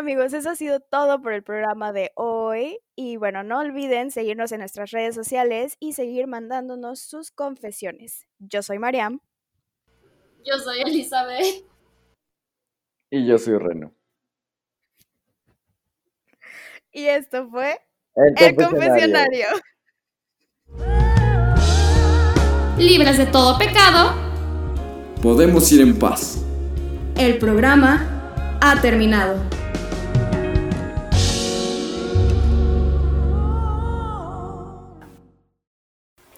Amigos, 0.00 0.32
eso 0.32 0.50
ha 0.50 0.56
sido 0.56 0.80
todo 0.80 1.20
por 1.22 1.32
el 1.32 1.42
programa 1.42 1.92
de 1.92 2.10
hoy. 2.16 2.80
Y 2.96 3.16
bueno, 3.16 3.44
no 3.44 3.58
olviden 3.58 4.10
seguirnos 4.10 4.50
en 4.50 4.60
nuestras 4.60 4.90
redes 4.90 5.14
sociales 5.14 5.76
y 5.78 5.92
seguir 5.92 6.26
mandándonos 6.26 7.00
sus 7.00 7.30
confesiones. 7.30 8.26
Yo 8.38 8.62
soy 8.62 8.78
Mariam. 8.78 9.20
Yo 10.44 10.58
soy 10.58 10.80
Elizabeth. 10.80 11.64
Y 13.10 13.26
yo 13.26 13.38
soy 13.38 13.58
Reno. 13.58 13.94
Y 16.92 17.06
esto 17.06 17.48
fue 17.48 17.78
El 18.14 18.34
El 18.38 18.56
Confesionario. 18.56 19.46
Libres 22.78 23.18
de 23.18 23.26
todo 23.26 23.58
pecado. 23.58 24.14
Podemos 25.22 25.70
ir 25.72 25.82
en 25.82 25.98
paz. 25.98 26.42
El 27.16 27.38
programa 27.38 28.58
ha 28.62 28.80
terminado. 28.80 29.59